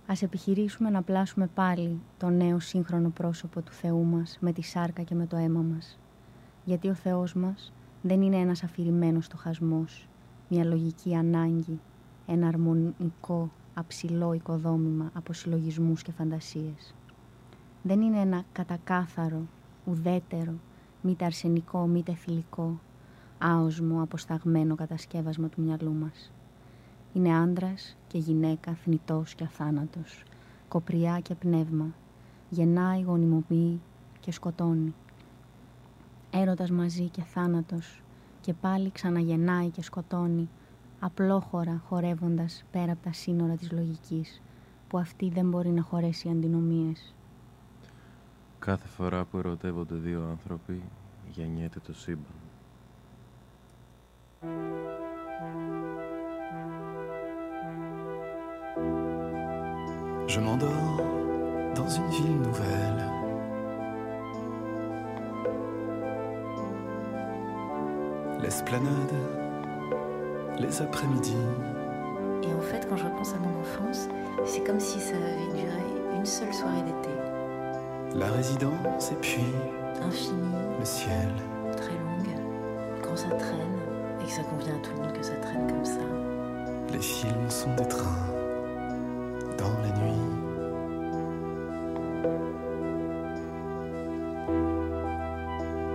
Ας 0.06 0.22
επιχειρήσουμε 0.22 0.90
να 0.90 1.02
πλάσουμε 1.02 1.46
πάλι 1.54 2.00
το 2.18 2.28
νέο 2.28 2.60
σύγχρονο 2.60 3.08
πρόσωπο 3.08 3.60
του 3.60 3.72
Θεού 3.72 4.04
μας 4.04 4.38
με 4.40 4.52
τη 4.52 4.62
σάρκα 4.62 5.02
και 5.02 5.14
με 5.14 5.26
το 5.26 5.36
αίμα 5.36 5.60
μας. 5.60 5.98
Γιατί 6.64 6.88
ο 6.88 6.94
Θεός 6.94 7.34
μας 7.34 7.72
δεν 8.02 8.22
είναι 8.22 8.36
ένας 8.36 8.62
αφηρημένος 8.62 9.24
στοχασμός, 9.24 10.08
μια 10.48 10.64
λογική 10.64 11.14
ανάγκη, 11.14 11.80
ένα 12.26 12.46
αρμονικό, 12.46 13.50
αψηλό 13.74 14.32
οικοδόμημα 14.32 15.10
από 15.14 15.32
συλλογισμούς 15.32 16.02
και 16.02 16.12
φαντασίες. 16.12 16.94
Δεν 17.82 18.00
είναι 18.00 18.20
ένα 18.20 18.44
κατακάθαρο, 18.52 19.42
ουδέτερο, 19.84 20.54
μήτε 21.02 21.24
αρσενικό, 21.24 21.86
μήτε 21.86 22.14
θηλυκό, 22.14 22.80
άοσμο, 23.38 24.02
αποσταγμένο 24.02 24.74
κατασκεύασμα 24.74 25.48
του 25.48 25.62
μυαλού 25.62 25.92
μας. 25.92 26.32
Είναι 27.12 27.36
άντρας 27.36 27.96
και 28.06 28.18
γυναίκα 28.18 28.72
θνητός 28.72 29.34
και 29.34 29.44
αθάνατος, 29.44 30.22
κοπριά 30.68 31.20
και 31.20 31.34
πνεύμα, 31.34 31.86
γεννάει, 32.48 33.02
γονιμοποιεί 33.02 33.80
και 34.20 34.32
σκοτώνει. 34.32 34.94
Έρωτας 36.30 36.70
μαζί 36.70 37.08
και 37.08 37.22
θάνατος 37.22 38.02
και 38.40 38.54
πάλι 38.54 38.90
ξαναγεννάει 38.90 39.68
και 39.68 39.82
σκοτώνει, 39.82 40.48
απλόχωρα 41.00 41.82
χορεύοντας 41.88 42.64
πέρα 42.70 42.92
από 42.92 43.02
τα 43.02 43.12
σύνορα 43.12 43.54
της 43.54 43.72
λογικής, 43.72 44.42
που 44.88 44.98
αυτή 44.98 45.28
δεν 45.28 45.48
μπορεί 45.48 45.70
να 45.70 45.82
χωρέσει 45.82 46.28
αντινομίες. 46.28 47.14
Κάθε 48.61 48.87
φορά 48.87 49.23
που 49.23 49.37
ερωτεύονται 49.37 49.95
δύο 49.95 50.27
άνθρωποι, 50.31 50.81
γεννιέται 51.31 51.79
το 51.79 51.93
σύμπαν. 51.93 52.35
Je 60.27 60.39
m'endors 60.41 61.01
dans 61.73 61.89
une 61.99 62.09
ville 62.09 62.37
nouvelle. 62.47 63.01
L'esplanade, 68.41 69.15
les 70.59 70.81
après-midi. 70.81 71.37
Et 72.43 72.53
en 72.53 72.61
fait, 72.61 72.87
quand 72.87 72.97
je 72.97 73.05
repense 73.05 73.33
à 73.33 73.39
mon 73.39 73.59
enfance, 73.61 74.09
c'est 74.45 74.63
comme 74.67 74.79
si 74.79 74.99
ça 74.99 75.15
avait 75.15 75.51
duré 75.61 75.85
une 76.17 76.25
seule 76.25 76.53
soirée 76.53 76.83
d'été. 76.83 77.30
La 78.14 78.26
résidence 78.26 79.10
et 79.10 79.14
puis 79.16 79.44
Infini, 80.02 80.54
le 80.78 80.84
ciel. 80.84 81.28
très 81.76 81.92
longue. 81.92 82.36
Quand 83.02 83.16
ça 83.16 83.28
traîne, 83.28 83.78
et 84.20 84.24
que 84.24 84.30
ça 84.30 84.42
convient 84.42 84.74
à 84.74 84.78
tout 84.78 84.90
le 84.96 85.02
monde 85.02 85.12
que 85.12 85.22
ça 85.24 85.34
traîne 85.36 85.66
comme 85.66 85.84
ça. 85.84 86.00
Les 86.92 87.00
films 87.00 87.48
sont 87.50 87.74
des 87.74 87.86
trains 87.86 88.26
dans 89.58 89.72
la 89.82 89.88
nuit. 89.98 90.20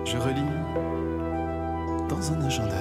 Je 0.05 0.17
relis 0.17 0.41
dans 2.09 2.31
un 2.33 2.41
agenda 2.45 2.73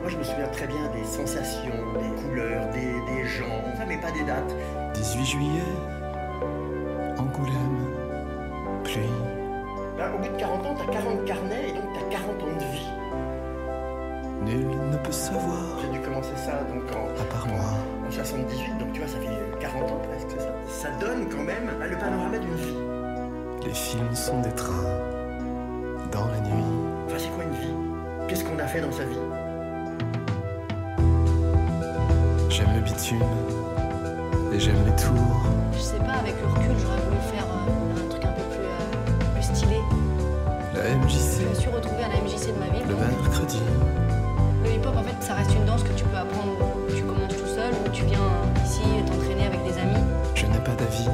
Moi, 0.00 0.08
je 0.08 0.16
me 0.16 0.22
souviens 0.22 0.48
très 0.48 0.66
bien 0.66 0.90
des 0.94 1.04
sensations, 1.04 1.70
des 1.94 2.22
couleurs, 2.22 2.66
des, 2.70 3.14
des 3.14 3.26
gens, 3.26 3.44
enfin, 3.72 3.84
mais 3.86 3.98
pas 3.98 4.10
des 4.10 4.24
dates. 4.24 4.54
18 4.94 5.24
juillet, 5.26 5.62
Angoulême, 7.18 7.89
bout 10.84 10.86
de 10.86 10.92
40 10.92 11.06
ans, 11.08 11.22
t'as 11.24 11.24
40 11.24 11.24
carnets 11.24 11.68
et 11.68 11.72
donc 11.72 11.84
t'as 11.94 12.16
40 12.16 12.42
ans 12.42 12.56
de 12.56 12.64
vie. 12.72 12.88
Nul 14.42 14.66
ne 14.90 14.96
peut 14.96 15.12
savoir 15.12 15.60
J'ai 15.82 15.88
dû 15.98 16.00
commencer 16.00 16.34
ça 16.36 16.60
donc 16.72 16.84
en, 16.96 17.20
à 17.20 17.24
part 17.26 17.46
moi. 17.46 17.60
en 18.06 18.10
78, 18.10 18.78
donc 18.78 18.92
tu 18.92 19.00
vois, 19.00 19.08
ça 19.08 19.18
fait 19.18 19.58
40 19.60 19.82
ans 19.90 20.00
presque, 20.08 20.26
c'est 20.30 20.40
ça. 20.40 20.54
Ça 20.68 20.88
donne 20.98 21.28
quand 21.28 21.42
même 21.44 21.70
le 21.80 21.96
panorama 21.98 22.38
d'une 22.38 22.54
vie. 22.54 22.76
Les 23.66 23.74
films 23.74 24.14
sont 24.14 24.40
des 24.40 24.52
trains 24.52 24.98
dans 26.10 26.26
la 26.26 26.40
nuit. 26.40 26.64
Enfin, 27.06 27.16
c'est 27.18 27.28
quoi 27.30 27.44
une 27.44 27.50
vie? 27.52 27.74
Qu'est-ce 28.28 28.44
qu'on 28.44 28.58
a 28.58 28.66
fait 28.66 28.80
dans 28.80 28.92
sa 28.92 29.04
vie? 29.04 29.18
J'aime 32.48 32.74
le 32.74 32.80
bitume 32.80 33.20
et 34.52 34.58
j'aime 34.58 34.82
les 34.86 34.96
tours. 34.96 35.42
Je 35.72 35.78
sais 35.78 35.98
pas, 35.98 36.18
avec 36.20 36.34
le 36.40 36.48
recul, 36.48 36.76
j'aurais 36.80 37.00
voulu 37.00 37.20
faire 37.32 37.44
euh, 37.44 37.89
Je 40.90 41.46
me 41.46 41.54
suis 41.54 41.70
retrouvée 41.70 42.02
à 42.02 42.08
la 42.08 42.16
MJC 42.16 42.48
de 42.48 42.58
ma 42.58 42.66
ville. 42.66 42.84
le 42.88 42.96
mercredi. 42.96 43.60
Le 44.64 44.70
hip-hop, 44.72 44.96
en 44.96 45.02
fait, 45.04 45.22
ça 45.22 45.34
reste 45.34 45.54
une 45.54 45.64
danse 45.64 45.84
que 45.84 45.92
tu 45.92 46.02
peux 46.04 46.16
apprendre 46.16 46.52
où 46.58 46.92
tu 46.92 47.02
commences 47.04 47.36
tout 47.36 47.46
seul, 47.46 47.72
ou 47.86 47.88
tu 47.90 48.04
viens 48.06 48.18
ici 48.64 48.80
t'entraîner 49.06 49.46
avec 49.46 49.62
des 49.62 49.78
amis. 49.78 50.04
Je 50.34 50.46
n'ai 50.46 50.58
pas 50.58 50.74
d'avis 50.74 51.08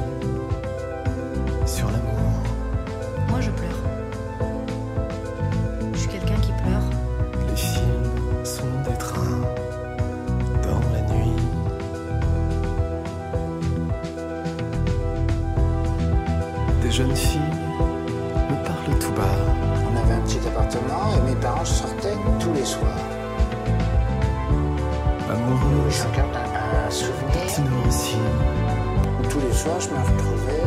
je 29.79 29.89
me 29.89 29.99
retrouvais 29.99 30.63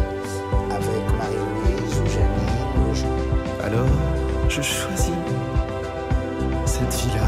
avec 0.71 1.05
Marie-Louise 1.19 2.01
ou 2.01 2.07
Janine. 2.07 2.91
Ou 2.91 2.95
je, 2.95 3.65
Alors, 3.65 3.87
je 4.49 4.63
choisis 4.63 5.15
cette 6.67 6.95
vie-là. 6.95 7.27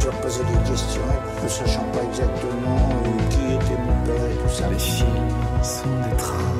je 0.00 0.06
leur 0.06 0.14
posais 0.20 0.42
des 0.44 0.68
questions, 0.70 1.02
ne 1.42 1.48
sachant 1.48 1.84
pas 1.92 2.02
exactement 2.02 2.90
euh, 3.04 3.28
qui 3.30 3.54
était 3.54 3.80
mon 3.80 4.06
père 4.06 4.26
et 4.30 4.36
tout 4.42 4.52
ça. 4.52 4.68
Les 4.68 4.78
films 4.78 5.30
sont 5.62 5.94
des 6.08 6.16
trains 6.16 6.56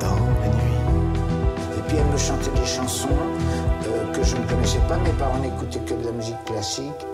dans 0.00 0.22
la 0.40 0.48
nuit. 0.48 1.78
Et 1.78 1.82
puis 1.88 1.96
elle 1.96 2.12
me 2.12 2.18
chantait 2.18 2.60
des 2.60 2.66
chansons 2.66 3.08
euh, 3.08 4.12
que 4.12 4.22
je 4.22 4.36
ne 4.36 4.46
connaissais 4.46 4.80
pas. 4.88 4.98
Mes 4.98 5.12
parents 5.12 5.38
n'écoutaient 5.38 5.80
que 5.80 5.94
de 5.94 6.04
la 6.06 6.12
musique 6.12 6.44
classique. 6.44 7.06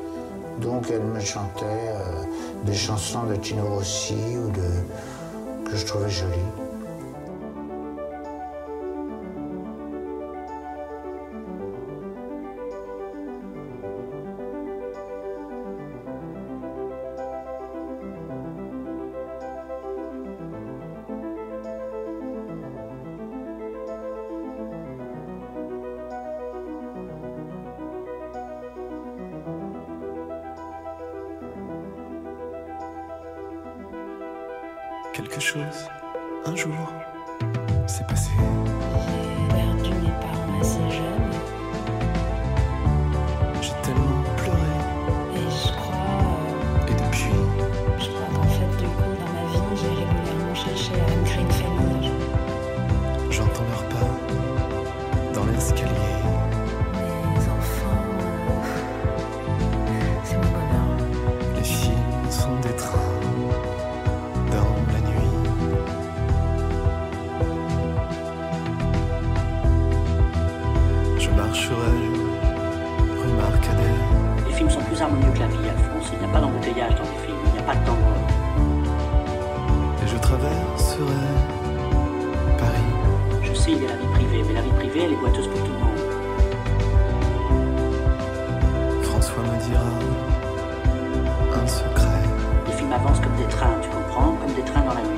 Donc 0.61 0.87
elle 0.91 1.03
me 1.03 1.21
chantait 1.21 1.65
euh, 1.65 2.25
des 2.65 2.75
chansons 2.75 3.25
de 3.25 3.37
Tino 3.37 3.65
Rossi 3.65 4.15
ou 4.15 4.51
de 4.51 4.69
que 5.71 5.77
je 5.77 5.85
trouvais 5.85 6.11
jolies. 6.11 6.68
Un 36.45 36.57
jour, 36.57 36.93
s'est 37.87 38.05
passé. 38.05 38.31
Paris. 82.59 82.91
Je 83.43 83.55
sais, 83.55 83.71
il 83.73 83.83
y 83.83 83.87
a 83.87 83.91
la 83.91 83.97
vie 83.97 84.07
privée, 84.15 84.43
mais 84.47 84.55
la 84.55 84.63
vie 84.63 84.71
privée, 84.73 85.03
elle 85.05 85.13
est 85.13 85.17
boiteuse 85.17 85.47
pour 85.47 85.63
tout 85.63 85.73
le 85.73 85.79
monde. 85.79 85.99
François 89.03 89.43
me 89.43 89.61
dira 89.69 89.85
un 91.55 91.67
secret. 91.67 92.23
Les 92.67 92.73
films 92.73 92.93
avancent 92.93 93.21
comme 93.21 93.37
des 93.37 93.47
trains, 93.49 93.79
tu 93.81 93.89
comprends 93.91 94.33
Comme 94.33 94.55
des 94.55 94.63
trains 94.63 94.83
dans 94.83 94.95
la 94.95 95.03
nuit. 95.03 95.18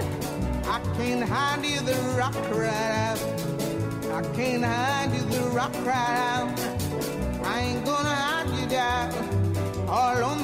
can't 1.01 1.23
hide 1.23 1.65
you, 1.65 1.81
the 1.81 1.95
rock 2.15 2.33
cried 2.51 2.93
out. 3.07 3.19
I 4.13 4.21
can't 4.35 4.63
hide 4.63 5.11
you, 5.15 5.23
the 5.35 5.41
rock 5.49 5.73
cried 5.83 6.17
out. 6.29 6.59
I 7.43 7.59
ain't 7.61 7.83
gonna 7.83 8.15
hide 8.23 8.49
you 8.59 8.67
down 8.67 9.09
all 9.89 10.23
on 10.23 10.40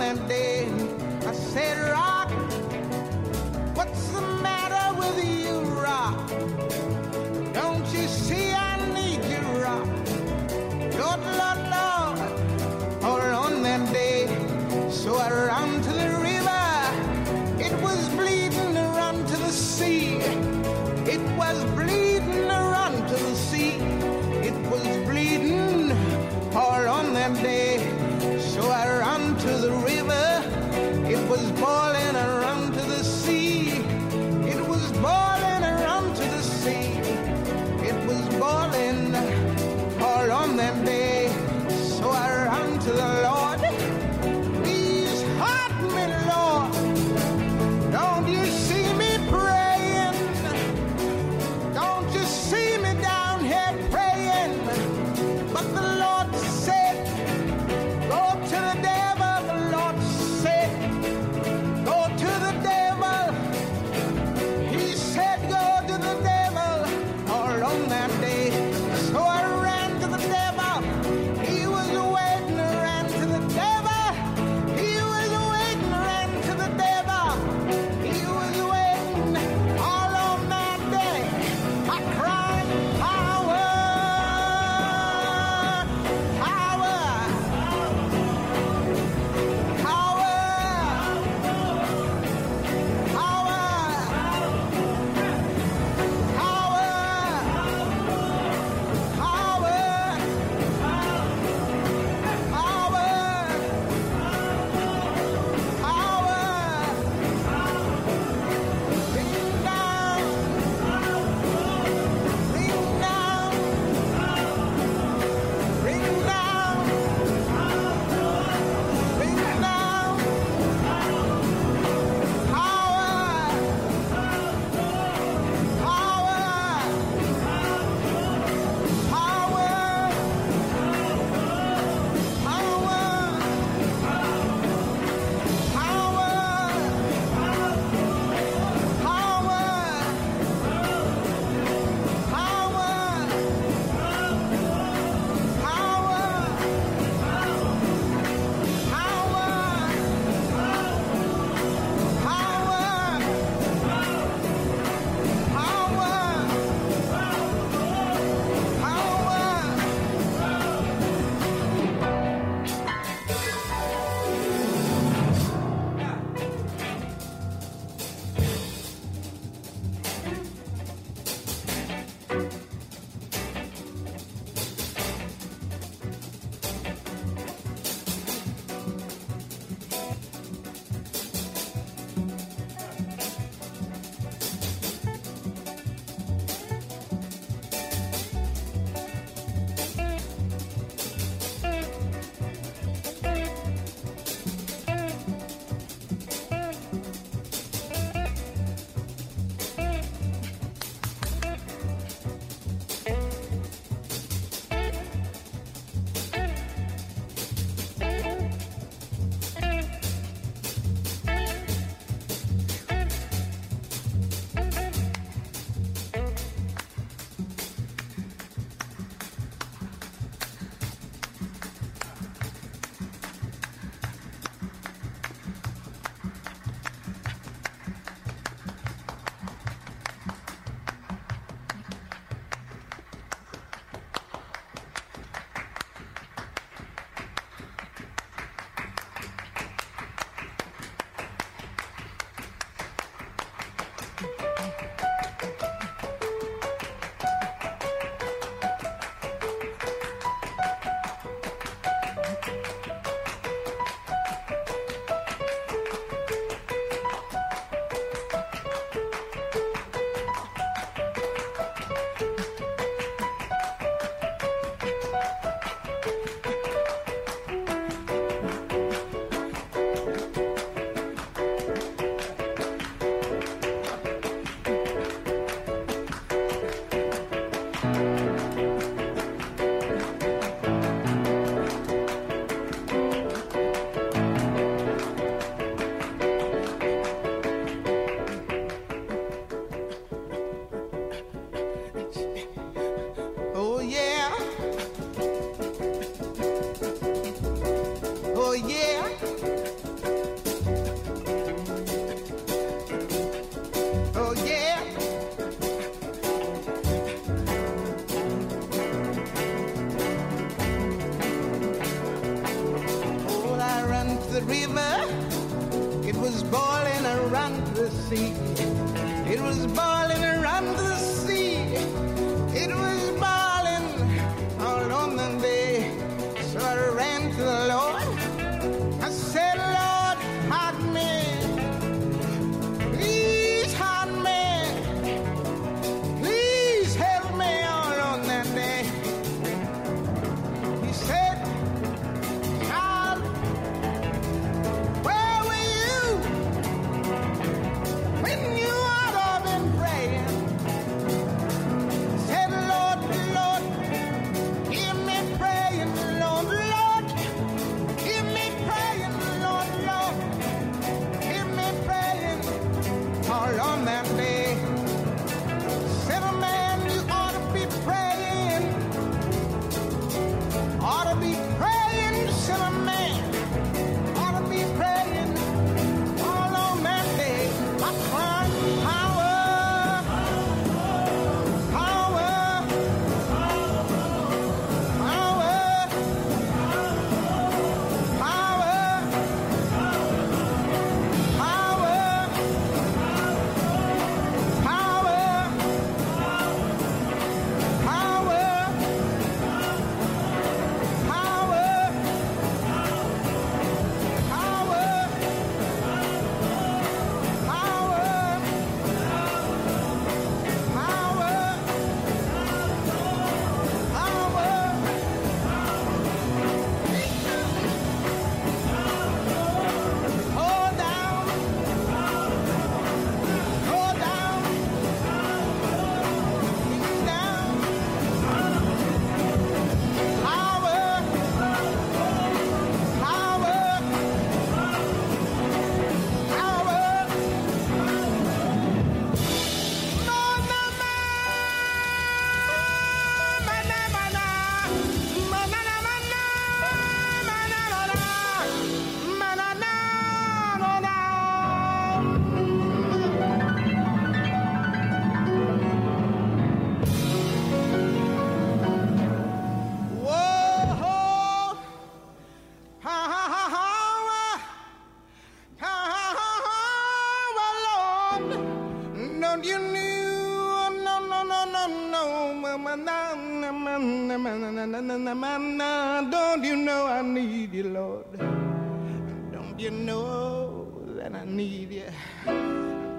Don't 479.57 479.63
you 479.63 479.71
know 479.71 480.67
that 480.97 481.15
I 481.15 481.25
need 481.25 481.71
you? 481.71 481.89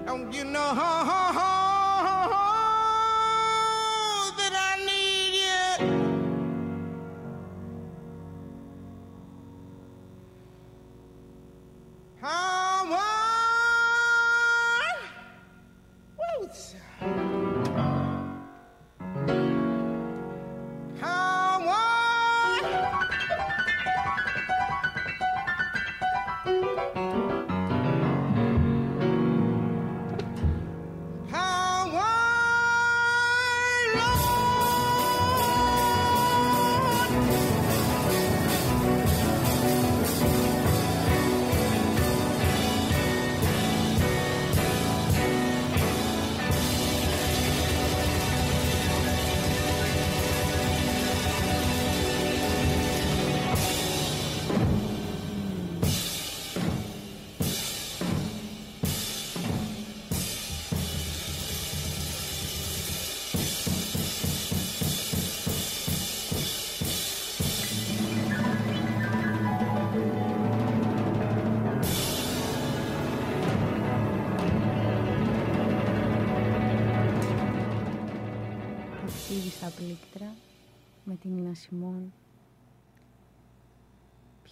Don't 0.05 0.33
you 0.33 0.43
know 0.43 0.73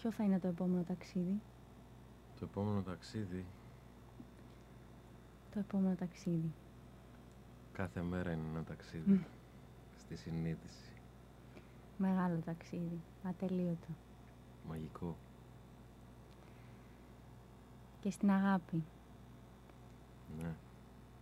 Ποιο 0.08 0.16
θα 0.16 0.24
είναι 0.24 0.40
το 0.40 0.48
επόμενο 0.48 0.84
ταξίδι; 0.84 1.42
Το 2.40 2.46
επόμενο 2.46 2.82
ταξίδι 2.82 3.46
Το 5.54 5.60
επόμενο 5.60 5.96
ταξίδι. 5.96 6.54
κάθε 7.72 8.02
μέρα 8.02 8.32
είναι 8.32 8.48
ένα 8.50 8.64
ταξίδι. 8.64 9.26
Στη 9.98 10.16
συνείδηση. 10.16 10.92
Μεγάλο 11.98 12.40
ταξίδι. 12.46 13.02
Ατελείωτο. 13.24 13.88
Μαγικό. 14.68 15.16
Και 18.00 18.12
στην 18.12 18.32
αγάπη. 18.32 18.84
Ναι. 20.42 20.56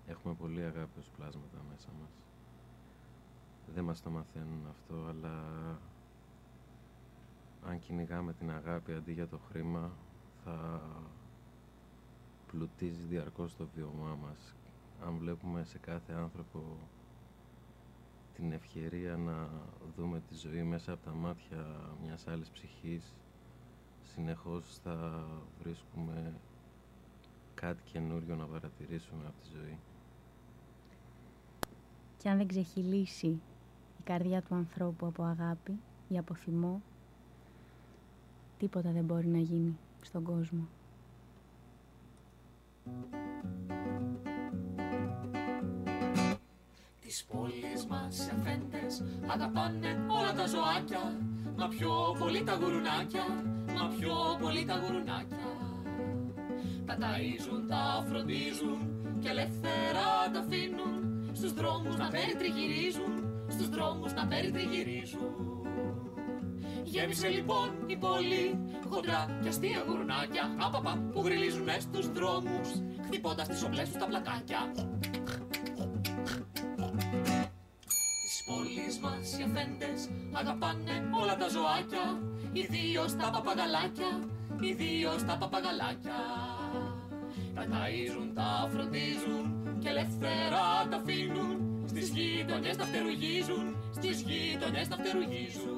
Έχουμε 0.08 0.34
πολύ 0.34 0.64
αγάπη 0.64 1.00
ως 1.00 1.10
πλάσματα 1.18 1.58
μέσα 1.70 1.90
μας. 2.02 2.12
Δεν 3.74 3.84
μας 3.84 4.02
το 4.02 4.10
μαθαίνουν 4.10 4.68
αυτό, 4.70 5.06
αλλά 5.10 5.44
αν 7.68 7.80
κυνηγάμε 7.80 8.34
την 8.34 8.52
αγάπη 8.52 8.94
αντί 8.94 9.12
για 9.12 9.28
το 9.28 9.40
χρήμα, 9.50 9.92
θα 10.44 10.82
πλουτίζει 12.48 13.06
διαρκώς 13.10 13.56
το 13.56 13.68
βιωμά 13.76 14.18
μας. 14.22 14.56
Αν 15.06 15.18
βλέπουμε 15.18 15.64
σε 15.64 15.78
κάθε 15.78 16.14
άνθρωπο 16.14 16.64
την 18.36 18.52
ευκαιρία 18.52 19.18
να 19.18 19.50
δούμε 19.96 20.22
τη 20.30 20.36
ζωή 20.36 20.64
μέσα 20.64 20.92
από 20.92 21.06
τα 21.06 21.12
μάτια 21.12 21.66
μιας 22.04 22.28
άλλης 22.28 22.50
ψυχής, 22.50 23.16
συνεχώς 24.04 24.80
θα 24.84 25.26
βρίσκουμε 25.64 26.34
κάτι 27.54 27.84
καινούριο 27.92 28.36
να 28.36 28.46
παρατηρήσουμε 28.46 29.24
από 29.28 29.42
τη 29.42 29.48
ζωή. 29.58 29.78
Και 32.18 32.30
αν 32.30 32.38
δεν 32.38 32.48
ξεχυλήσει 32.48 33.28
η 34.00 34.04
καρδιά 34.04 34.42
του 34.42 34.56
ανθρώπου 34.56 35.06
από 35.06 35.24
αγάπη 35.24 35.80
ή 36.08 36.18
από 36.18 36.34
θυμό, 36.34 36.82
τίποτα 38.58 38.92
δεν 38.92 39.04
μπορεί 39.04 39.28
να 39.28 39.38
γίνει 39.38 39.78
στον 40.02 40.24
κόσμο. 40.24 40.68
Τις 47.02 47.26
πόλεις 47.32 47.86
μας 47.90 48.28
οι 48.28 48.32
αφέντες 48.40 49.04
αγαπάνε 49.28 50.06
όλα 50.08 50.34
τα 50.34 50.48
ζωάκια. 50.48 51.18
Μα 51.58 51.68
πιο 51.68 52.16
πολύ 52.20 52.44
τα 52.44 52.54
γουρουνάκια, 52.56 53.26
μα 53.76 53.88
πιο 53.98 54.16
πολύ 54.42 54.66
τα 54.66 54.80
γουρουνάκια. 54.80 55.48
Τα 56.86 56.98
ταΐζουν, 56.98 57.62
τα 57.68 58.06
φροντίζουν 58.10 58.80
και 59.20 59.30
ελεύθερα 59.30 60.06
τα 60.34 60.40
αφήνουν. 60.40 60.94
Στους 61.34 61.54
δρόμους 61.54 61.98
να 61.98 62.08
περιτριγυρίζουν, 62.10 63.14
στους 63.48 63.70
δρόμους 63.70 64.14
να 64.14 64.28
περιτριγυρίζουν 64.28 65.55
Γέμισε 66.96 67.28
λοιπόν 67.28 67.70
η 67.88 67.96
πόλη 67.96 68.60
χοντρά 68.90 69.40
και 69.42 69.48
αστεία 69.48 69.84
γουρνάκια 69.88 70.56
Απαπα 70.66 71.04
που 71.12 71.22
γριλίζουν 71.26 71.68
στους 71.80 72.12
δρόμους 72.12 72.70
χτυπώντας 73.06 73.48
τις 73.48 73.64
ομπλές 73.64 73.90
τους 73.90 73.98
τα 74.02 74.06
πλακάκια. 74.06 74.62
Τις 78.24 78.44
πόλεις 78.48 79.00
μας 79.00 79.38
οι 79.38 79.44
αφέντες 79.44 80.10
αγαπάνε 80.32 80.96
όλα 81.22 81.36
τα 81.38 81.48
ζωάκια 81.48 82.06
Ιδίως 82.54 83.16
τα 83.16 83.30
παπαγαλάκια, 83.30 84.12
ιδίως 84.62 85.26
τα 85.26 85.38
παπαγαλάκια. 85.38 86.20
Τα 87.56 87.64
ταΐζουν, 87.72 88.28
τα 88.36 88.70
φροντίζουν 88.72 89.46
και 89.80 89.90
ελεύθερα 89.90 90.88
τα 90.90 90.98
αφήνουν 90.98 91.84
Στις 91.88 92.10
γειτονιές 92.10 92.78
τα 92.78 92.86
φτερουγίζουν, 92.86 93.66
στις 93.96 94.22
γειτονιές 94.22 94.88
τα 94.88 94.96
φτερουγίζουν 94.96 95.75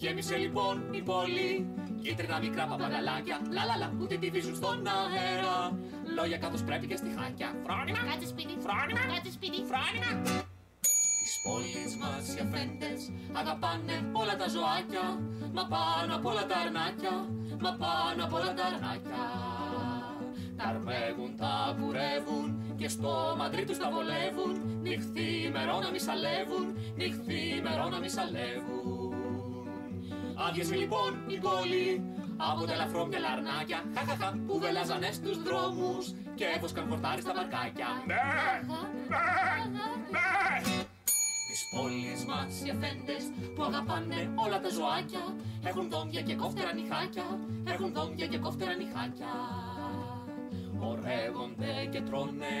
Γέμισε 0.00 0.36
λοιπόν 0.36 0.74
η 0.90 1.02
πόλη. 1.02 1.66
Κίτρινα 2.02 2.38
μικρά 2.38 2.64
παπαγαλάκια. 2.66 3.36
Λαλαλα 3.56 3.88
που 3.98 4.06
τη 4.06 4.16
βίζουν 4.16 4.54
στον 4.54 4.86
αέρα. 4.86 5.58
Λόγια 6.16 6.38
κάτω 6.38 6.58
πρέπει 6.68 6.86
και 6.86 6.96
στη 6.96 7.10
χάκια 7.16 7.48
Φρόνιμα, 7.64 8.00
κάτσε 8.08 8.26
σπίτι, 8.32 8.54
φρόνιμα, 8.64 9.02
κάτσε 9.12 9.30
σπίτι, 9.36 9.58
φρόνιμα 9.70 10.10
Τις 11.22 11.34
πόλεις 11.44 11.92
μας 12.00 12.24
οι 12.34 12.40
αφέντες 12.44 13.00
Αγαπάνε 13.40 13.96
όλα 14.20 14.34
τα 14.40 14.46
ζωάκια. 14.54 15.06
Μα 15.56 15.64
πάνω 15.74 16.10
απ' 16.18 16.26
όλα 16.30 16.44
τα 16.50 16.56
αρνάκια. 16.64 17.14
Μα 17.64 17.72
πάνω 17.82 18.20
απ' 18.26 18.34
όλα 18.38 18.50
τα 18.58 18.64
αρνάκια. 18.70 19.22
Τα 20.58 20.64
αρμέγουν, 20.72 21.30
τα 21.40 21.52
κουρεύουν 21.78 22.48
Και 22.80 22.88
στο 22.94 23.12
μαντρί 23.38 23.64
τους 23.68 23.78
τα 23.82 23.88
βολεύουν. 23.94 24.54
Νυχθή 24.84 25.30
μερό 25.54 25.76
να 25.84 25.88
μη 25.94 26.00
σαλεύουν. 26.06 26.66
Νυχθή 27.00 27.42
μερό 27.66 27.86
να 27.92 27.98
μη 28.02 28.08
σαλεύουν 28.16 28.85
Άδειασε 30.36 30.74
λοιπόν 30.74 31.10
η 31.26 31.38
πόλη 31.38 32.02
από 32.36 32.66
τα 32.66 32.72
ελαφρόμια 32.72 33.18
λαρνάκια 33.18 33.80
Χαχαχα 33.94 34.38
που 34.46 34.58
βελάζανε 34.58 35.10
στους 35.12 35.42
δρόμους 35.42 36.04
και 36.34 36.44
έβοσκαν 36.56 36.88
φορτάρι 36.88 37.20
στα 37.20 37.32
βαρκάκια 37.36 37.88
Ναι, 38.06 38.14
ναι, 38.68 39.26
ναι. 39.74 39.86
Τις 41.48 41.60
πόλεις 41.74 42.24
μας 42.30 42.52
οι 42.64 42.70
αφέντες 42.74 43.24
που 43.54 43.62
αγαπάνε 43.62 44.20
όλα 44.44 44.60
τα 44.60 44.68
ζωάκια 44.76 45.24
Έχουν 45.64 45.90
δόντια 45.90 46.22
και 46.22 46.34
κόφτερα 46.34 46.72
νυχάκια 46.74 47.26
Έχουν 47.72 47.92
δόντια 47.92 48.26
και 48.26 48.38
κόφτερα 48.38 48.74
νυχάκια. 48.80 49.32
Ωραίγονται 50.78 51.72
και 51.92 52.00
τρώνε 52.00 52.56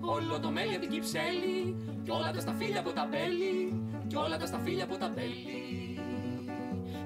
όλο 0.00 0.40
το 0.40 0.50
μέλι 0.50 0.74
από 0.74 0.80
την 0.80 0.90
κυψέλη 0.90 1.76
Κι 2.04 2.10
όλα 2.10 2.30
τα 2.32 2.40
σταφύλια 2.40 2.80
από 2.80 2.92
τα 2.92 3.08
μπέλη 3.10 3.82
Κι 4.06 4.16
όλα 4.16 4.36
τα 4.38 4.46
σταφύλια 4.46 4.84
από 4.84 4.96
τα 4.96 5.08
μπέλη 5.14 5.85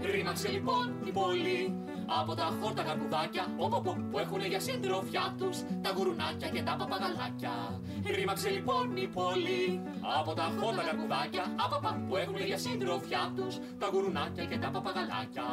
Ρήμαξε 0.03 0.49
λοιπόν 0.49 0.95
η 1.05 1.11
πόλη 1.11 1.75
από 2.21 2.35
τα 2.35 2.57
χόρτα 2.61 2.83
καρπουδάκια 2.83 3.47
όποπο, 3.57 3.97
που 4.11 4.19
έχουν 4.19 4.41
για 4.45 4.61
συντροφιά 4.61 5.35
τους 5.39 5.59
τα 5.83 5.91
γουρουνάκια 5.97 6.49
και 6.49 6.63
τα 6.63 6.77
παπαγαλάκια. 6.79 7.81
Ρήμαξε 8.15 8.51
λοιπόν 8.51 8.97
η 8.97 9.07
πόλη 9.07 9.81
από 10.19 10.35
τα 10.35 10.53
χόρτα 10.59 10.83
καρπουδάκια 10.83 11.45
άπαπα, 11.65 12.05
που 12.09 12.17
έχουν 12.17 12.37
για 12.51 12.59
συντροφιά 12.59 13.33
τους 13.37 13.55
τα 13.79 13.87
γουρουνάκια 13.93 14.45
και 14.45 14.59
τα 14.59 14.71
παπαγαλάκια. 14.71 15.47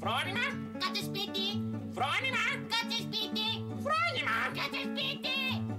Φρόνιμα! 0.00 0.46
Κάτσε 0.82 1.02
σπίτι! 1.08 1.48
Φρόνιμα! 1.96 2.44
Κάτσε 2.72 2.98
σπίτι! 3.06 3.48
Φρόνιμα! 3.84 4.36
Κάτσε 4.58 4.82
σπίτι! 4.88 5.69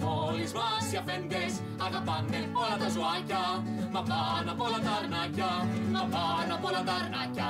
Φρόνιμα! 0.00 0.34
Κάτσε 0.36 0.46
σπίτι! 0.46 0.46
Τις 0.46 0.52
πόλεις 0.52 0.52
μας 0.52 0.92
οι 0.92 0.96
αφέντες 0.96 1.52
αγαπάνε 1.86 2.40
όλα 2.52 2.76
τα 2.82 2.88
ζωάκια 2.88 3.42
Μα 3.92 4.02
πάνω 4.02 4.50
απ' 4.52 4.60
όλα 4.60 4.80
τα 4.86 4.92
αρνάκια 5.00 5.50
Μα 5.92 6.02
πάνω 6.14 6.54
απ' 6.54 6.64
όλα 6.64 6.82
τα 6.88 6.94
αρνάκια 7.02 7.48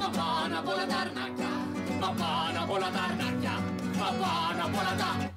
Μα 0.00 0.08
πάνω 0.18 0.58
απ' 0.58 0.68
όλα 0.68 0.86
τα 0.86 0.96
αρνάκια 1.04 1.52
Μα 2.00 2.08
πάνω 2.20 2.58
απ' 2.62 2.70
όλα 2.70 2.90
τα 2.96 3.02
αρνάκια 3.08 3.54
Μα 3.98 4.08
πάνω 4.20 4.62
απ' 4.66 4.76
όλα 4.80 4.94
τα 5.00 5.35